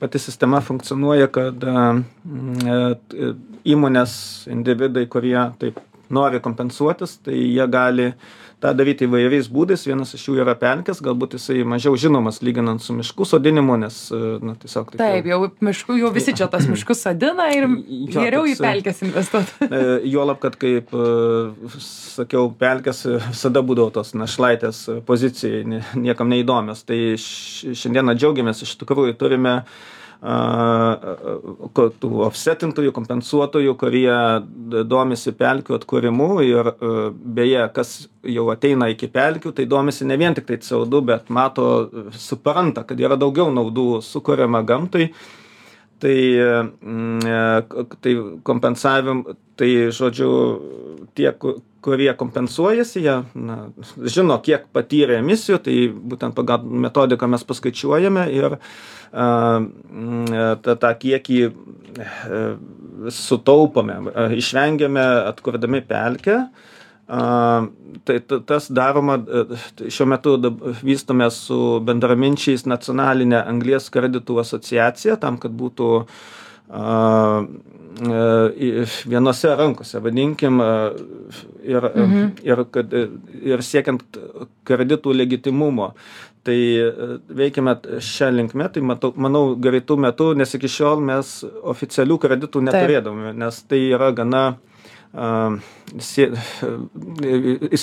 pati 0.00 0.20
sistema 0.20 0.60
funkcionuoja 0.64 1.28
kad 1.32 1.64
e, 1.64 3.32
įmonės 3.74 4.14
individai 4.52 5.04
kurie 5.12 5.38
taip 5.60 5.78
nori 6.12 6.40
kompensuotis 6.44 7.18
tai 7.24 7.36
jie 7.38 7.66
gali 7.72 8.10
tą 8.64 8.72
daryti 8.76 9.04
įvairiais 9.08 9.50
būdais. 9.52 9.84
Vienas 9.88 10.14
iš 10.16 10.24
jų 10.28 10.38
yra 10.42 10.54
pelkės 10.58 11.02
galbūt 11.04 11.36
jisai 11.36 11.60
mažiau 11.68 11.96
žinomas 12.00 12.40
lyginant 12.44 12.82
su 12.82 12.96
miškų 12.96 13.26
sodinimu 13.28 13.76
nes 13.82 13.98
na 14.44 14.56
tiesiog 14.60 14.94
taip, 14.94 15.00
taip 15.02 15.28
jau 15.28 15.40
miškų 15.68 15.98
jau 16.00 16.12
visi 16.14 16.34
čia 16.36 16.48
tas 16.52 16.68
miškus 16.70 17.04
sodina 17.06 17.50
ir 17.54 17.68
geriau 18.14 18.44
į 18.48 18.56
pelkes 18.60 19.02
investuoti 19.04 19.68
e, 19.68 19.82
juolab 20.14 20.40
kad 20.42 20.56
kaip 20.60 20.94
e, 20.96 21.08
sakiau 21.84 22.48
pelkės 22.60 23.04
visada 23.28 23.64
būdavo 23.66 23.92
tos 23.98 24.14
našlaitės 24.16 24.84
pozicijai 25.08 25.82
niekam 26.00 26.32
neįdomios. 26.32 26.84
Tai 26.88 26.98
šiandieną 27.20 28.16
džiaugiamės 28.16 28.64
iš 28.64 28.76
tikrųjų 28.80 29.18
turime 29.20 29.58
tų 30.24 32.10
ofsetintojų, 32.24 32.92
kompensuotojų, 32.96 33.74
kurie 33.76 34.14
domisi 34.88 35.34
pelkių 35.36 35.76
atkūrimu 35.76 36.28
ir 36.46 36.70
beje, 37.36 37.66
kas 37.76 37.94
jau 38.24 38.46
ateina 38.54 38.88
iki 38.92 39.10
pelkių, 39.12 39.52
tai 39.52 39.66
domisi 39.68 40.08
ne 40.08 40.16
vien 40.20 40.34
tik 40.36 40.48
tai 40.48 40.56
CO2, 40.64 41.02
bet 41.04 41.28
mato, 41.28 41.90
supranta, 42.16 42.86
kad 42.88 43.00
yra 43.00 43.18
daugiau 43.20 43.52
naudų 43.52 44.00
sukuriama 44.04 44.64
gamtai. 44.64 45.10
Tai, 46.04 46.16
tai 48.04 48.12
kompensavim, 48.44 49.22
tai 49.56 49.68
žodžiu, 49.94 50.30
tie, 51.16 51.30
kurie 51.84 52.08
kompensuojasi, 52.16 53.02
jie 53.04 53.16
na, 53.36 53.58
žino, 54.08 54.38
kiek 54.44 54.66
patyrė 54.72 55.18
emisijų, 55.20 55.60
tai 55.66 55.76
būtent 55.92 56.36
pagal 56.36 56.64
metodiką 56.64 57.28
mes 57.28 57.44
paskaičiuojame 57.44 58.24
ir 58.32 58.56
uh, 58.56 58.60
tą, 59.14 60.74
tą 60.80 60.90
kiekį 60.98 61.40
e, 61.46 61.50
sutaupome, 63.14 63.98
išvengiame 64.34 65.04
atkurdami 65.30 65.82
pelkę 65.86 66.38
a, 67.06 67.20
tai 68.04 68.18
ta- 68.26 68.40
tas 68.48 68.70
daroma, 68.72 69.18
e, 69.20 69.90
šiuo 69.90 70.08
metu 70.10 70.34
vystome 70.82 71.28
su 71.30 71.80
bendraminčiais 71.84 72.66
nacionalinę 72.66 73.44
anglės 73.44 73.90
kreditų 73.94 74.40
asociaciją 74.42 75.18
tam, 75.22 75.38
kad 75.38 75.54
būtų 75.54 75.90
a, 76.02 77.44
vienose 79.06 79.54
rankose, 79.56 80.00
vadinkim, 80.02 80.60
a, 80.60 80.92
ir, 81.62 81.88
mhm. 81.94 82.30
ir, 82.42 82.64
kad, 82.74 82.94
ir 83.42 83.62
siekiant 83.62 84.02
kreditų 84.66 85.14
legitimumo. 85.14 85.92
Tai 86.44 86.56
e, 86.60 86.88
veikiame 87.32 87.72
šią 88.04 88.28
linkmę, 88.34 88.68
tai 88.74 88.82
matau, 88.84 89.14
manau 89.16 89.54
greitų 89.56 89.96
metų, 90.04 90.34
nes 90.36 90.52
iki 90.58 90.68
šiol 90.68 91.00
mes 91.00 91.38
oficialių 91.44 92.18
kreditų 92.20 92.60
neturėdavome, 92.66 93.32
nes 93.40 93.62
tai 93.64 93.80
yra 93.94 94.10
gana 94.12 94.44
į- 94.52 94.73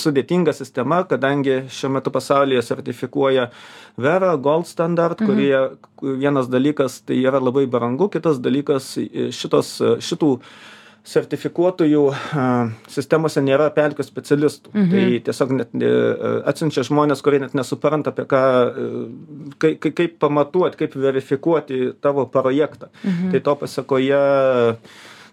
sudėtinga 0.02 0.52
sistema, 0.56 1.02
kadangi 1.08 1.62
šiuo 1.72 1.94
metu 1.96 2.12
pasaulyje 2.12 2.62
sertifikuoja 2.66 3.48
Vera, 4.00 4.34
Gold 4.36 4.68
Standard, 4.68 5.20
kurie 5.20 5.56
vienas 6.02 6.50
dalykas 6.52 7.00
tai 7.06 7.22
yra 7.22 7.40
labai 7.40 7.64
brangu, 7.70 8.10
kitas 8.12 8.40
dalykas 8.44 8.94
šitos, 9.32 9.78
šitų 10.04 10.36
sertifikuotojų 11.02 12.02
sistemose 12.92 13.42
nėra 13.42 13.68
pelkių 13.74 14.04
specialistų. 14.06 14.70
Mhm. 14.70 14.92
Tai 14.92 15.06
tiesiog 15.26 15.54
net 15.56 15.72
ne, 15.74 15.90
atsiunčia 16.46 16.84
žmonės, 16.86 17.24
kurie 17.26 17.40
net 17.42 17.56
nesupranta, 17.58 18.12
apie 18.14 18.26
ką, 18.30 18.42
e, 18.42 18.90
kai, 19.58 19.72
kai, 19.82 19.92
kaip 19.98 20.20
pamatuoti, 20.22 20.78
kaip 20.84 20.94
verifikuoti 20.94 21.80
tavo 22.00 22.28
projektą. 22.30 22.92
Mhm. 23.02 23.32
Tai 23.34 23.42
to 23.48 23.56
pasakoje 23.64 24.22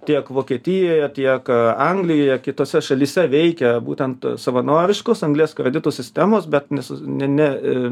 tiek 0.06 0.30
Vokietijoje, 0.30 1.08
tiek 1.14 1.50
Anglijoje, 1.78 2.38
kitose 2.44 2.82
šalyse 2.84 3.26
veikia 3.32 3.76
būtent 3.84 4.26
savanoriškos 4.40 5.24
anglės 5.28 5.56
kreditų 5.58 5.92
sistemos, 5.94 6.48
bet 6.50 6.70
nes, 6.74 6.92
ne, 7.04 7.28
ne, 7.28 7.48
e, 7.50 7.92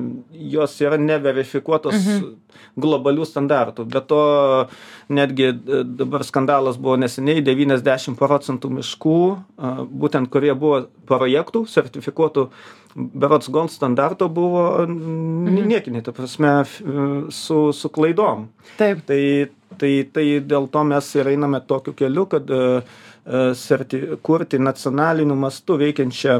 jos 0.53 0.77
yra 0.83 0.99
neverifikuotos 1.01 1.97
mhm. 1.97 2.31
globalių 2.79 3.27
standartų. 3.27 3.87
Be 3.91 4.03
to, 4.07 4.23
netgi 5.11 5.49
e, 5.51 5.83
dabar 5.99 6.25
skandalas 6.27 6.79
buvo 6.79 6.97
neseniai, 7.01 7.43
90 7.45 8.15
procentų 8.19 8.71
miškų, 8.79 9.19
būtent 9.91 10.31
kurie 10.31 10.53
buvo 10.55 10.85
projektų 11.07 11.65
sertifikuotų 11.71 12.49
berots 12.95 13.49
gold 13.53 13.71
standarto 13.71 14.29
buvo 14.29 14.85
mhm. 14.87 15.67
niekiniai, 15.67 16.03
ta 16.03 16.13
prasme, 16.15 16.53
su, 17.29 17.59
su 17.73 17.89
klaidom. 17.93 18.47
Taip. 18.77 19.03
Tai, 19.07 19.21
tai, 19.77 19.91
tai 20.13 20.25
dėl 20.45 20.69
to 20.71 20.83
mes 20.87 21.09
ir 21.17 21.31
einame 21.33 21.61
tokiu 21.67 21.95
keliu, 21.97 22.27
kad 22.31 22.49
e, 22.49 22.61
e, 22.79 23.43
serti, 23.57 24.01
kurti 24.25 24.59
nacionaliniu 24.61 25.37
mastu 25.37 25.77
veikiančią 25.79 26.39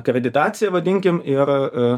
akreditaciją, 0.00 0.72
vadinkim, 0.74 1.20
ir 1.26 1.54
e, 1.54 1.88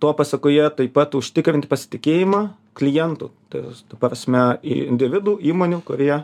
to 0.00 0.12
pasakoje 0.16 0.68
taip 0.78 0.94
pat 0.96 1.14
užtikrinti 1.18 1.68
pasitikėjimą 1.68 2.42
klientų, 2.78 3.28
tai 3.52 3.66
ta 3.90 3.98
prasme 4.00 4.44
individų, 4.64 5.36
įmonių, 5.52 5.82
kurie 5.84 6.14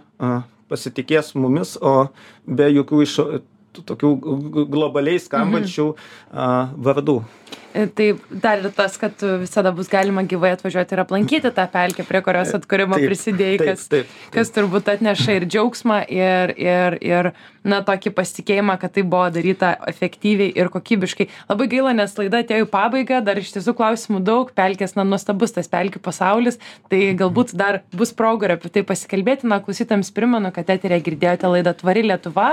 pasitikės 0.69 1.35
mumis, 1.37 1.75
o 1.81 2.09
be 2.49 2.71
jokių 2.73 3.03
iš 3.05 3.19
tokių 3.87 4.13
globaliai 4.73 5.21
skambančių 5.23 5.89
a, 5.93 6.49
vardų. 6.75 7.21
E, 7.79 7.87
Tai 7.87 8.09
dar 8.43 8.59
ir 8.59 8.73
tas, 8.75 8.97
kad 8.99 9.15
visada 9.39 9.71
bus 9.75 9.91
galima 9.91 10.25
gyvai 10.27 10.51
atvažiuoti 10.57 10.97
ir 10.97 11.03
aplankyti 11.05 11.53
tą 11.55 11.67
pelkę, 11.71 12.03
prie 12.09 12.21
kurios 12.27 12.51
atkūrimo 12.57 12.99
Taip, 12.99 13.07
prisidėjai, 13.07 13.59
kas, 13.61 13.85
taip, 13.87 14.09
taip. 14.09 14.33
kas 14.35 14.51
turbūt 14.57 14.91
atneša 14.95 15.37
ir 15.39 15.47
džiaugsmą, 15.47 16.01
ir, 16.11 16.55
ir, 16.59 16.99
ir 17.07 17.31
na, 17.69 17.81
tokį 17.87 18.13
pasitikėjimą, 18.17 18.79
kad 18.83 18.95
tai 18.97 19.05
buvo 19.07 19.29
daryta 19.33 19.75
efektyviai 19.91 20.51
ir 20.59 20.71
kokybiškai. 20.73 21.29
Labai 21.51 21.69
gaila, 21.71 21.95
nes 21.97 22.15
laida 22.19 22.43
atėjo 22.43 22.67
į 22.67 22.71
pabaigą, 22.73 23.21
dar 23.25 23.39
iš 23.41 23.53
tiesų 23.55 23.75
klausimų 23.79 24.23
daug, 24.27 24.51
pelkės, 24.57 24.97
na, 24.99 25.05
nuostabus 25.07 25.55
tas 25.55 25.71
pelkių 25.71 26.03
pasaulis, 26.03 26.59
tai 26.91 27.13
galbūt 27.19 27.55
dar 27.59 27.83
bus 27.95 28.15
progų 28.17 28.49
ir 28.49 28.57
apie 28.57 28.73
tai 28.75 28.85
pasikalbėti. 28.89 29.49
Na, 29.51 29.61
klausytams 29.65 30.11
primenu, 30.17 30.51
kad 30.55 30.71
eterė 30.75 31.01
girdėjote 31.05 31.53
laidą 31.53 31.77
Tvari 31.79 32.07
Lietuva 32.09 32.49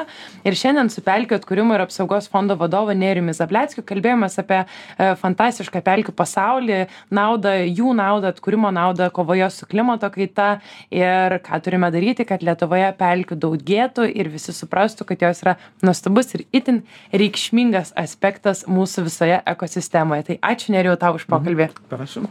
ir 0.45 0.57
šiandien 0.57 0.91
su 0.93 1.03
pelkių 1.05 1.39
atkūrimo 1.39 1.77
ir 1.77 1.85
apsaugos 1.85 2.29
fondo 2.31 2.57
vadovu 2.59 2.95
Neriumi 2.97 3.35
Zableckiu 3.35 3.85
kalbėjomės 3.87 4.39
apie 4.43 4.61
e, 4.63 5.14
fantastišką 5.19 5.81
pelkių 5.85 6.13
pasaulį, 6.15 6.85
naudą, 7.13 7.55
jų 7.65 7.95
naudą, 7.97 8.33
atkūrimo 8.33 8.71
naudą 8.75 9.09
kovoje 9.15 9.49
su 9.53 9.67
klimato 9.69 10.09
kaita 10.13 10.59
ir 10.93 11.37
ką 11.45 11.61
turime 11.65 11.91
daryti, 11.93 12.27
kad 12.27 12.45
Lietuvoje 12.45 12.91
pelkių 12.99 13.39
daugėtų 13.47 14.07
ir 14.11 14.31
visi 14.33 14.55
suprastų, 14.55 15.07
kad 15.11 15.27
jos 15.27 15.43
yra 15.45 15.57
nuostabus 15.85 16.33
ir 16.37 16.45
itin 16.55 16.83
reikšmingas 17.13 17.95
aspektas 17.99 18.65
mūsų 18.69 19.07
visoje 19.09 19.41
ekosistemoje. 19.55 20.31
Tai 20.31 20.41
ačiū 20.53 20.75
Neriu 20.75 20.97
tau 20.99 21.15
už 21.19 21.29
pokalbį. 21.31 21.71
Prašom. 21.91 22.27